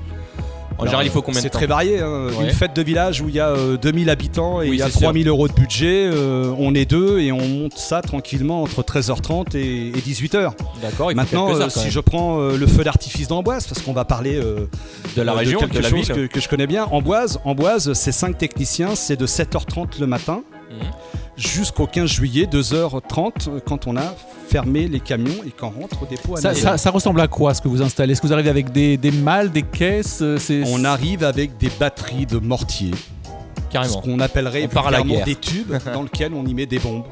En 0.80 0.86
général, 0.86 1.06
il 1.06 1.12
faut 1.12 1.22
combien 1.22 1.40
de 1.40 1.44
C'est 1.44 1.50
très 1.50 1.68
varié. 1.68 2.00
hein. 2.00 2.28
Ouais. 2.38 2.46
Une 2.46 2.52
fête 2.52 2.76
de 2.76 2.82
village 2.82 3.22
où 3.22 3.30
il 3.30 3.36
y 3.36 3.40
a 3.40 3.50
euh, 3.50 3.78
2000 3.78 4.10
habitants 4.10 4.62
et 4.62 4.70
Oui, 4.70 4.76
il 4.78 4.80
y 4.80 4.82
a 4.82 4.86
c'est 4.86 4.92
sûr. 4.94 5.02
3000 5.02 5.28
euros 5.28 5.48
de 5.48 5.54
budget, 5.54 6.06
euh, 6.12 6.54
on 6.58 6.74
est 6.74 6.86
deux 6.86 7.20
et 7.20 7.32
on 7.32 7.46
monte 7.48 7.78
ça 7.78 8.02
tranquillement 8.02 8.64
entre 8.64 8.82
13h30 8.82 9.56
et, 9.58 9.88
et 9.90 9.92
18h. 10.02 10.52
D'accord. 10.82 11.12
Maintenant, 11.14 11.54
euh, 11.54 11.60
heures, 11.62 11.72
si 11.72 11.92
je 11.92 12.00
prends 12.00 12.40
euh, 12.40 12.58
le 12.58 12.66
feu 12.68 12.84
d'artifice 12.84 13.28
d'Amboise, 13.28 13.68
parce 13.68 13.82
qu'on 13.82 13.94
va 13.94 14.06
parler 14.06 14.40
de 14.40 15.22
la 15.22 15.34
région, 15.34 15.60
quelque 15.60 15.76
de 15.76 15.80
la 15.82 15.90
chose 15.90 16.08
ville. 16.12 16.28
que, 16.28 16.34
que 16.34 16.40
je 16.40 16.48
connais 16.48 16.68
bien, 16.68 16.86
Amboise, 16.92 17.40
Amboise 17.44 17.94
c'est 17.94 18.12
5 18.14 18.38
techniciens, 18.38 18.96
c'est 18.96 19.18
de 19.18 19.28
7h30 19.28 20.00
le 20.00 20.08
matin 20.08 20.44
Mhm. 20.70 20.78
jusqu'au 21.38 21.88
15 21.88 22.10
juillet, 22.10 22.46
2h30, 22.46 23.48
euh, 23.48 23.60
quand 23.66 23.88
on 23.88 23.96
a 23.98 24.14
fermé 24.50 24.88
les 24.88 25.00
camions 25.00 25.44
et 25.46 25.52
qu'on 25.52 25.70
rentre 25.70 26.04
au 26.04 26.06
dépôt 26.06 26.36
à 26.38 26.42
Ça, 26.42 26.54
ça- 26.54 26.78
ça 26.78 26.92
ressemble 26.92 27.22
à 27.22 27.28
quoi 27.28 27.54
ce 27.54 27.62
que 27.62 27.68
vous 27.68 27.82
installez? 27.82 28.12
Est-ce 28.14 28.22
que 28.22 28.28
vous 28.28 28.34
arrivez 28.34 28.50
avec 28.50 28.72
des, 28.72 28.98
des 28.98 29.12
malles, 29.12 29.52
des 29.52 29.64
caisses 29.64 30.20
euh, 30.22 30.38
On 30.68 30.84
arrive 30.86 31.24
avec 31.24 31.58
des 31.58 31.70
batteries 31.80 32.26
de 32.26 32.38
mortier, 32.40 32.92
ce 32.94 33.72
Carrément. 33.72 34.02
qu'on 34.02 34.20
appellerait 34.20 34.64
On 34.66 35.26
des 35.26 35.36
tubes 35.36 35.74
dans 35.94 36.04
lesquels 36.04 36.34
on 36.34 36.46
y 36.46 36.54
met 36.54 36.66
des 36.66 36.80
bombes. 36.80 37.04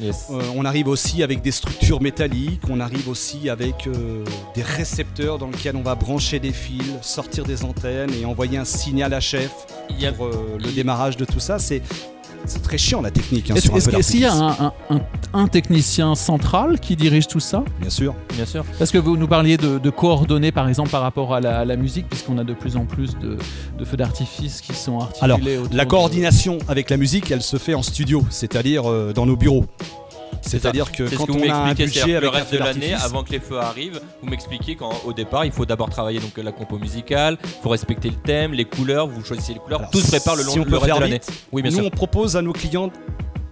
Yes. 0.00 0.26
Euh, 0.30 0.40
on 0.54 0.64
arrive 0.66 0.88
aussi 0.88 1.22
avec 1.22 1.40
des 1.40 1.50
structures 1.52 2.02
métalliques, 2.02 2.60
on 2.68 2.80
arrive 2.80 3.08
aussi 3.08 3.48
avec 3.48 3.86
euh, 3.86 4.24
des 4.54 4.62
récepteurs 4.62 5.38
dans 5.38 5.46
lesquels 5.46 5.74
on 5.74 5.82
va 5.82 5.94
brancher 5.94 6.38
des 6.38 6.52
fils, 6.52 6.82
sortir 7.00 7.44
des 7.44 7.64
antennes 7.64 8.10
et 8.20 8.26
envoyer 8.26 8.58
un 8.58 8.66
signal 8.66 9.14
à 9.14 9.20
chef 9.20 9.50
pour 10.16 10.26
euh, 10.26 10.58
le 10.62 10.70
démarrage 10.72 11.16
de 11.16 11.24
tout 11.24 11.40
ça. 11.40 11.58
C'est 11.58 11.80
c'est 12.46 12.62
très 12.62 12.78
chiant 12.78 13.00
la 13.00 13.10
technique. 13.10 13.50
hein, 13.50 13.54
Est-ce 13.54 13.68
qu'il 13.68 13.76
est-ce 13.98 14.10
qu'il 14.12 14.20
y 14.20 14.24
a 14.24 14.32
un, 14.34 14.50
un- 14.50 14.72
un- 14.90 15.00
un 15.32 15.46
technicien 15.48 16.14
central 16.14 16.80
qui 16.80 16.96
dirige 16.96 17.26
tout 17.26 17.40
ça? 17.40 17.62
Bien 17.80 17.90
sûr. 17.90 18.14
Bien 18.34 18.46
sûr. 18.46 18.64
Parce 18.78 18.90
que 18.90 18.98
vous 18.98 19.16
nous 19.16 19.28
parliez 19.28 19.56
de, 19.56 19.78
de 19.78 19.90
coordonnées 19.90 20.52
par 20.52 20.68
exemple 20.68 20.90
par 20.90 21.02
rapport 21.02 21.34
à 21.34 21.40
la, 21.40 21.58
à 21.60 21.64
la 21.64 21.76
musique, 21.76 22.08
puisqu'on 22.08 22.38
a 22.38 22.44
de 22.44 22.54
plus 22.54 22.76
en 22.76 22.84
plus 22.86 23.16
de, 23.18 23.36
de 23.78 23.84
feux 23.84 23.96
d'artifice 23.96 24.60
qui 24.60 24.74
sont 24.74 24.98
articulés. 25.00 25.24
Alors, 25.54 25.68
La 25.72 25.84
de- 25.84 25.90
coordination 25.90 26.58
avec 26.68 26.90
la 26.90 26.96
musique, 26.96 27.30
elle 27.30 27.42
se 27.42 27.56
fait 27.56 27.74
en 27.74 27.82
studio, 27.82 28.24
c'est-à-dire 28.30 28.90
euh, 28.90 29.12
dans 29.14 29.26
nos 29.26 29.36
bureaux. 29.36 29.66
C'est-à-dire 30.46 30.92
que 30.92 31.02
quand 31.14 31.26
que 31.26 31.32
vous 31.32 31.38
on 31.44 31.50
a 31.50 31.54
un 31.54 31.74
budget 31.74 32.20
le 32.20 32.28
reste 32.28 32.52
de 32.52 32.58
l'année, 32.58 32.94
avant 32.94 33.22
que 33.22 33.32
les 33.32 33.40
feux 33.40 33.58
arrivent, 33.58 34.00
vous 34.22 34.28
m'expliquez 34.28 34.76
qu'au 34.76 35.12
départ, 35.12 35.44
il 35.44 35.52
faut 35.52 35.66
d'abord 35.66 35.90
travailler 35.90 36.20
donc 36.20 36.36
la 36.38 36.52
compo 36.52 36.78
musicale, 36.78 37.36
il 37.44 37.62
faut 37.62 37.68
respecter 37.70 38.08
le 38.10 38.16
thème, 38.16 38.52
les 38.52 38.64
couleurs, 38.64 39.06
vous 39.08 39.24
choisissez 39.24 39.54
les 39.54 39.58
couleurs, 39.60 39.80
Alors, 39.80 39.90
tout 39.90 40.00
se 40.00 40.08
prépare 40.08 40.36
le 40.36 40.44
long 40.44 40.52
si 40.52 40.60
on 40.60 40.64
le 40.64 40.70
peut 40.70 40.76
reste 40.76 40.86
faire 40.86 40.96
de 40.96 41.00
l'année. 41.00 41.14
vite, 41.14 41.32
Oui, 41.52 41.62
bien 41.62 41.70
nous 41.70 41.78
sûr. 41.78 41.86
on 41.86 41.90
propose 41.90 42.36
à 42.36 42.42
nos 42.42 42.52
clients 42.52 42.90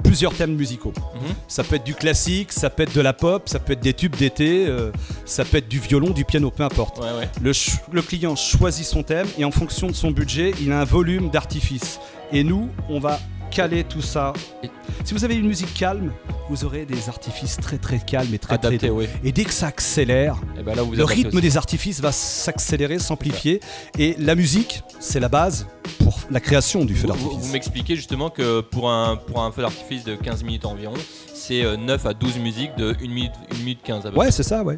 plusieurs 0.03 0.35
thèmes 0.35 0.55
musicaux. 0.55 0.93
Mhm. 1.15 1.35
Ça 1.49 1.65
peut 1.65 1.77
être 1.77 1.85
du 1.85 1.95
classique, 1.95 2.53
ça 2.53 2.71
peut 2.71 2.83
être 2.85 2.95
de 2.95 3.01
la 3.01 3.13
pop, 3.15 3.49
ça 3.49 3.59
peut 3.59 3.73
être 3.73 3.81
des 3.81 3.95
tubes 3.95 4.15
d'été, 4.15 4.67
euh, 4.69 4.93
ça 5.25 5.45
peut 5.45 5.57
être 5.57 5.69
du 5.69 5.79
violon, 5.81 6.11
du 6.11 6.25
piano, 6.25 6.51
peu 6.51 6.63
importe. 6.63 6.99
Ouais, 6.99 7.07
ouais. 7.19 7.29
Le, 7.43 7.53
le 7.91 8.03
client 8.03 8.37
choisit 8.37 8.85
son 8.87 9.03
thème 9.03 9.27
et 9.39 9.45
en 9.45 9.51
fonction 9.51 9.87
de 9.89 9.95
son 9.95 10.11
budget, 10.11 10.53
il 10.61 10.71
a 10.73 10.81
un 10.81 10.85
volume 10.85 11.31
d'artifice. 11.31 11.99
Et 12.33 12.45
nous, 12.45 12.69
on 12.89 13.01
va 13.01 13.19
caler 13.55 13.85
tout 13.85 14.03
ça. 14.03 14.33
Et- 14.63 14.71
Si 15.05 15.15
vous 15.15 15.25
avez 15.25 15.37
une 15.37 15.47
musique 15.47 15.73
calme, 15.75 16.13
vous 16.49 16.65
aurez 16.65 16.85
des 16.87 17.09
artifices 17.09 17.57
très 17.59 17.79
très 17.79 17.99
calmes 17.99 18.33
et 18.35 18.39
très 18.39 18.57
très 18.59 18.69
Adapté, 18.69 18.89
doux. 18.89 18.99
oui. 19.01 19.07
Et 19.23 19.33
dès 19.33 19.45
que 19.45 19.53
ça 19.53 19.67
accélère, 19.69 20.37
Et 20.59 20.63
ben 20.63 20.75
là, 20.75 20.83
vous 20.83 20.93
le 20.93 21.05
rythme 21.05 21.29
aussi. 21.37 21.41
des 21.41 21.57
artifices 21.57 22.01
va 22.01 22.11
s'accélérer, 22.13 22.99
s'amplifier. 22.99 23.61
Et 23.99 24.17
la 24.19 24.35
musique, 24.35 24.83
c'est 25.01 25.21
la 25.21 25.29
base 25.29 25.67
pour 25.99 26.19
la 26.31 26.41
création 26.41 26.85
du 26.85 26.95
feu 26.95 27.07
Vous, 27.07 27.13
vous- 27.15 27.19
d'artifice. 27.21 27.47
vous 27.47 27.53
m'expliquez 27.53 27.97
justement 27.97 28.31
que 28.31 28.61
pour 28.61 28.91
un, 28.91 29.17
pour 29.17 29.43
un 29.43 29.53
feu 29.53 29.63
d'artifice 29.63 30.05
de 30.05 30.15
15 30.17 30.43
minutes 30.43 30.65
environ, 30.65 30.95
c'est 31.35 31.65
euh, 31.65 31.77
9 31.77 32.07
à 32.07 32.15
12 32.15 32.39
musiques 32.39 32.75
de 32.77 32.95
1 33.03 33.09
minute, 33.09 33.33
1 33.53 33.59
minute 33.59 33.81
15 33.85 34.07
à 34.07 34.11
peu 34.11 34.19
Ouais, 34.19 34.31
c'est 34.31 34.43
ça, 34.43 34.63
ouais. 34.63 34.77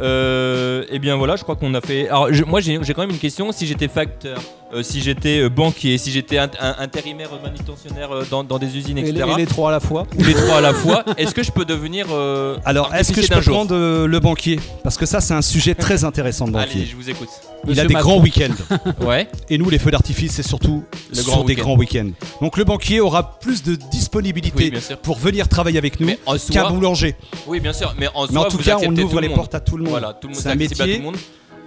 Euh, 0.00 0.84
et 0.90 0.98
bien 0.98 1.16
voilà, 1.16 1.36
je 1.36 1.42
crois 1.42 1.56
qu'on 1.56 1.74
a 1.74 1.80
fait. 1.80 2.08
Alors 2.08 2.32
je- 2.32 2.44
moi 2.44 2.60
j'ai 2.60 2.78
quand 2.78 3.02
même 3.02 3.10
une 3.10 3.18
question. 3.18 3.52
Si 3.52 3.66
j'étais 3.66 3.88
facteur, 3.88 4.40
euh, 4.74 4.82
si 4.82 5.00
j'étais 5.00 5.40
euh, 5.40 5.48
banquier, 5.48 5.98
si 5.98 6.10
j'étais 6.10 6.36
int- 6.36 6.50
intérimaire 6.78 7.30
manutentionnaire 7.42 8.12
euh, 8.12 8.24
dans, 8.30 8.42
dans 8.44 8.58
des 8.58 8.76
usines, 8.76 8.98
Et 8.98 9.02
etc. 9.02 9.24
les, 9.26 9.32
et 9.32 9.36
les 9.36 9.46
trois 9.46 9.68
à 9.68 9.72
la 9.72 9.80
fois 9.80 10.06
ou 10.18 10.22
les 10.22 10.34
trois 10.34 10.56
à 10.56 10.60
la 10.60 10.72
fois, 10.74 11.04
est-ce 11.16 11.34
que 11.34 11.42
je 11.42 11.50
peux 11.52 11.64
devenir 11.64 12.06
euh, 12.10 12.56
Alors, 12.64 12.94
est-ce 12.94 13.12
que 13.12 13.22
je 13.22 13.28
peux 13.28 13.40
jour 13.40 13.54
prendre 13.54 13.74
euh, 13.74 14.06
le 14.06 14.20
banquier? 14.20 14.58
Parce 14.82 14.96
que 14.96 15.06
ça, 15.06 15.20
c'est 15.20 15.34
un 15.34 15.42
sujet 15.42 15.74
très 15.74 16.04
intéressant 16.04 16.46
de 16.48 16.56
Allez, 16.56 16.66
banquier. 16.66 16.86
je 16.86 16.96
vous 16.96 17.10
écoute. 17.10 17.28
Il 17.68 17.78
a 17.78 17.84
des 17.84 17.94
Macron. 17.94 18.14
grands 18.14 18.22
week-ends. 18.22 18.54
Ouais. 19.06 19.28
Et 19.48 19.58
nous, 19.58 19.70
les 19.70 19.78
feux 19.78 19.90
d'artifice, 19.90 20.32
c'est 20.32 20.42
surtout 20.46 20.84
Le 21.10 21.16
sur 21.16 21.26
grand 21.26 21.44
des 21.44 21.52
week-end. 21.54 21.62
grands 21.62 21.76
week-ends. 21.76 22.10
Donc, 22.40 22.56
le 22.56 22.64
banquier 22.64 23.00
aura 23.00 23.38
plus 23.38 23.62
de 23.62 23.76
disponibilité 23.76 24.64
Oui, 24.64 24.70
bien 24.70 24.80
sûr. 24.80 24.96
pour 24.98 25.18
venir 25.18 25.48
travailler 25.48 25.78
avec 25.78 26.00
nous 26.00 26.08
qu'un 26.50 26.70
boulanger. 26.70 27.14
oui, 27.46 27.60
bien 27.60 27.72
sûr. 27.72 27.94
Mais 27.98 28.08
en 28.14 28.26
Mais 28.30 28.38
en 28.38 28.44
tout 28.44 28.56
vous 28.56 28.62
cas, 28.64 28.78
on 28.82 28.96
ouvre 28.96 29.20
les 29.20 29.28
portes 29.28 29.54
à 29.54 29.60
tout 29.60 29.76
le 29.76 29.84
monde. 29.84 29.90
Voilà, 29.92 30.12
tout 30.12 30.28
le 30.28 30.34
monde 30.34 30.42
C'est 30.42 30.48
un 30.48 30.52
accessible 30.52 30.82
à 30.82 30.86
métier. 30.86 31.02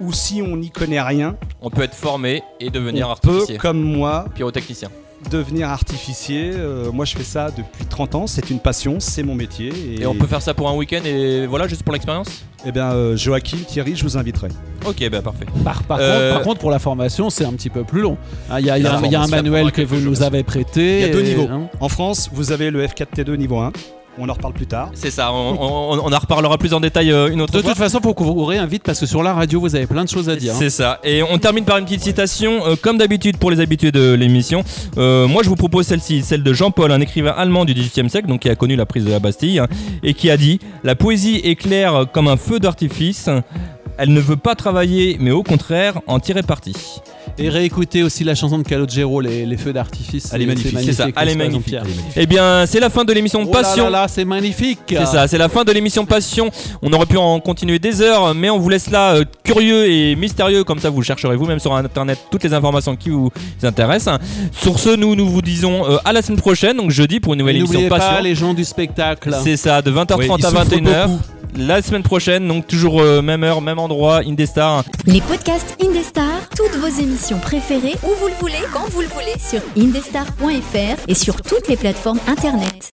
Ou 0.01 0.11
si 0.13 0.41
on 0.41 0.57
n'y 0.57 0.69
connaît 0.71 1.01
rien, 1.01 1.35
On 1.61 1.69
peut 1.69 1.83
être 1.83 1.95
formé 1.95 2.43
et 2.59 2.69
devenir 2.69 3.07
on 3.09 3.15
peut, 3.15 3.29
artificier. 3.31 3.57
comme 3.57 3.81
moi, 3.81 4.25
Pyrotechnicien. 4.35 4.89
devenir 5.31 5.69
artificier. 5.69 6.51
Euh, 6.53 6.91
moi, 6.91 7.05
je 7.05 7.15
fais 7.15 7.23
ça 7.23 7.49
depuis 7.49 7.85
30 7.89 8.15
ans. 8.15 8.27
C'est 8.27 8.49
une 8.51 8.59
passion, 8.59 8.97
c'est 8.99 9.23
mon 9.23 9.33
métier. 9.35 9.69
Et, 9.69 10.01
Et 10.01 10.05
on 10.05 10.13
peut 10.15 10.27
faire 10.27 10.41
ça 10.41 10.53
pour 10.53 10.69
un 10.69 10.75
week-end 10.75 11.01
et 11.05 11.47
voilà, 11.47 11.67
juste 11.67 11.83
pour 11.83 11.93
l'expérience 11.93 12.27
Eh 12.65 12.71
bien, 12.71 12.91
euh, 12.91 13.15
Joachim, 13.17 13.57
Thierry, 13.67 13.95
je 13.95 14.03
vous 14.03 14.17
inviterai. 14.17 14.49
Ok, 14.85 15.07
bah 15.09 15.21
parfait. 15.23 15.45
Par, 15.63 15.81
par 15.83 15.97
Euh, 15.99 16.29
contre, 16.29 16.33
par 16.35 16.43
contre, 16.43 16.59
pour 16.59 16.71
la 16.71 16.79
formation, 16.79 17.29
c'est 17.31 17.45
un 17.45 17.53
petit 17.53 17.69
peu 17.71 17.83
plus 17.83 18.01
long. 18.01 18.17
Hein, 18.51 18.59
Il 18.59 18.65
y, 18.65 18.69
a- 18.69 18.77
y 18.77 18.85
un- 18.85 19.01
il 19.03 19.11
y 19.11 19.15
a 19.15 19.21
un 19.21 19.27
formation 19.27 19.27
manuel 19.43 19.71
que 19.71 19.81
vous 19.81 19.99
nous 19.99 20.21
avez 20.21 20.43
prêté. 20.43 20.99
Il 21.01 21.07
y 21.07 21.09
a 21.09 21.13
deux 21.13 21.21
et- 21.21 21.29
niveaux. 21.35 21.47
hein. 21.51 21.69
En 21.79 21.89
France, 21.89 22.29
vous 22.31 22.51
avez 22.51 22.69
le 22.69 22.83
F4T2 22.85 23.35
niveau 23.35 23.57
1. 23.59 23.71
On 24.17 24.29
en 24.29 24.33
reparle 24.33 24.53
plus 24.53 24.65
tard. 24.65 24.91
C'est 24.93 25.11
ça, 25.11 25.33
on, 25.33 25.57
on- 25.59 25.99
on 26.05 26.13
en 26.13 26.17
reparlera 26.19 26.57
plus 26.57 26.73
en 26.73 26.79
détail 26.79 27.11
euh, 27.11 27.29
une 27.29 27.41
autre 27.41 27.51
De 27.51 27.59
fois. 27.61 27.71
toute 27.71 27.77
façon, 27.77 27.99
pour 27.99 28.15
que 28.15 28.23
vous 28.23 28.45
réinvite, 28.45 28.81
parce 28.83 28.99
que 28.99 29.05
sur 29.05 29.21
la 29.21 29.33
radio, 29.33 29.59
vous 29.59 29.75
avez 29.75 29.87
plein 29.87 30.05
de 30.05 30.09
choses 30.09 30.29
à 30.29 30.37
dire. 30.37 30.53
hein. 30.53 30.57
C'est 30.57 30.69
ça. 30.69 30.99
Et 31.03 31.21
on 31.21 31.37
termine 31.37 31.65
par 31.65 31.77
une 31.79 31.83
petite 31.85 32.01
citation, 32.03 32.65
euh, 32.65 32.75
comme 32.81 32.97
d'habitude 32.97 33.35
pour 33.37 33.51
les 33.51 33.59
habitués 33.59 33.91
de 33.91 34.13
l'émission. 34.13 34.63
Euh, 34.97 35.27
moi, 35.27 35.43
je 35.43 35.49
vous 35.49 35.57
propose 35.57 35.85
celle-ci, 35.85 36.21
celle 36.21 36.43
de 36.43 36.53
Jean-Paul, 36.53 36.93
un 36.93 37.01
écrivain 37.01 37.33
allemand 37.35 37.65
du 37.65 37.73
XVIIIe 37.73 38.09
siècle, 38.09 38.27
donc 38.29 38.39
qui 38.41 38.49
a 38.49 38.55
connu 38.55 38.77
la 38.77 38.85
prise 38.85 39.03
de 39.03 39.11
la 39.11 39.19
Bastille, 39.19 39.59
hein, 39.59 39.67
et 40.01 40.13
qui 40.13 40.29
a 40.29 40.37
dit 40.37 40.59
La 40.85 40.95
poésie 40.95 41.41
est 41.43 41.55
claire 41.55 42.05
comme 42.13 42.29
un 42.29 42.37
feu 42.37 42.59
d'artifice. 42.59 43.29
Elle 43.97 44.13
ne 44.13 44.19
veut 44.21 44.37
pas 44.37 44.55
travailler, 44.55 45.17
mais 45.19 45.31
au 45.31 45.43
contraire 45.43 45.99
en 46.07 46.19
tirer 46.19 46.43
parti. 46.43 46.73
Et 47.37 47.49
réécoutez 47.49 48.01
aussi 48.01 48.23
la 48.23 48.33
chanson 48.33 48.57
de 48.57 48.63
Calogero, 48.63 49.19
les, 49.19 49.45
les 49.45 49.57
feux 49.57 49.73
d'artifice. 49.73 50.29
Elle 50.33 50.43
est 50.43 50.45
magnifique. 50.45 50.77
C'est 50.81 50.93
ça, 50.93 51.07
elle 51.15 51.29
est 51.29 51.35
magnifique. 51.35 51.75
Eh 52.15 52.25
bien, 52.25 52.65
c'est 52.65 52.79
la 52.79 52.89
fin 52.89 53.03
de 53.03 53.11
l'émission 53.11 53.41
Oh 53.43 53.53
là 53.53 53.61
Passion. 53.61 53.83
là 53.85 53.89
là, 53.89 54.07
c'est 54.07 54.23
magnifique. 54.23 54.79
C'est 54.87 55.05
ça, 55.05 55.27
c'est 55.27 55.37
la 55.37 55.49
fin 55.49 55.63
de 55.65 55.71
l'émission 55.73 56.05
Passion. 56.05 56.49
On 56.81 56.93
aurait 56.93 57.05
pu 57.05 57.17
en 57.17 57.39
continuer 57.41 57.77
des 57.77 58.01
heures, 58.01 58.33
mais 58.33 58.49
on 58.49 58.57
vous 58.57 58.69
laisse 58.69 58.89
là 58.89 59.15
euh, 59.15 59.25
curieux 59.43 59.89
et 59.89 60.15
mystérieux, 60.15 60.63
comme 60.63 60.79
ça 60.79 60.89
vous 60.89 61.03
chercherez 61.03 61.35
vous-même 61.35 61.59
sur 61.59 61.73
internet 61.75 62.17
toutes 62.31 62.43
les 62.43 62.53
informations 62.53 62.95
qui 62.95 63.09
vous 63.09 63.29
intéressent. 63.63 64.17
Sur 64.61 64.79
ce, 64.79 64.95
nous 64.95 65.15
nous 65.15 65.27
vous 65.27 65.41
disons 65.41 65.85
euh, 65.89 65.97
à 66.05 66.13
la 66.13 66.21
semaine 66.21 66.39
prochaine, 66.39 66.77
donc 66.77 66.91
jeudi 66.91 67.19
pour 67.19 67.33
une 67.33 67.39
nouvelle 67.39 67.57
Et 67.57 67.59
émission 67.59 67.73
N'oubliez 67.81 67.89
pas 67.89 67.97
Passion. 67.99 68.23
les 68.23 68.35
gens 68.35 68.53
du 68.53 68.63
spectacle. 68.63 69.35
C'est 69.43 69.57
ça, 69.57 69.81
de 69.81 69.91
20h30 69.91 70.15
Oui, 70.19 70.27
ils 70.39 70.45
à 70.45 70.49
souffrent 70.49 70.63
21h. 70.65 71.07
beaucoup. 71.07 71.19
La 71.57 71.81
semaine 71.81 72.03
prochaine, 72.03 72.45
donc 72.49 72.67
toujours 72.67 72.99
euh, 73.01 73.21
même 73.21 73.41
heure, 73.45 73.61
même 73.61 73.79
endroit, 73.79 74.19
Indestar. 74.25 74.83
Les 75.05 75.21
podcasts 75.21 75.77
Indestar, 75.81 76.25
toutes 76.53 76.75
vos 76.75 77.01
émissions 77.25 77.39
préférées, 77.39 77.95
où 78.03 78.13
vous 78.19 78.27
le 78.27 78.33
voulez, 78.35 78.61
quand 78.71 78.87
vous 78.89 79.01
le 79.01 79.07
voulez, 79.07 79.33
sur 79.39 79.61
indestar.fr 79.77 81.01
et 81.07 81.15
sur 81.15 81.41
toutes 81.41 81.67
les 81.67 81.77
plateformes 81.77 82.19
internet. 82.27 82.91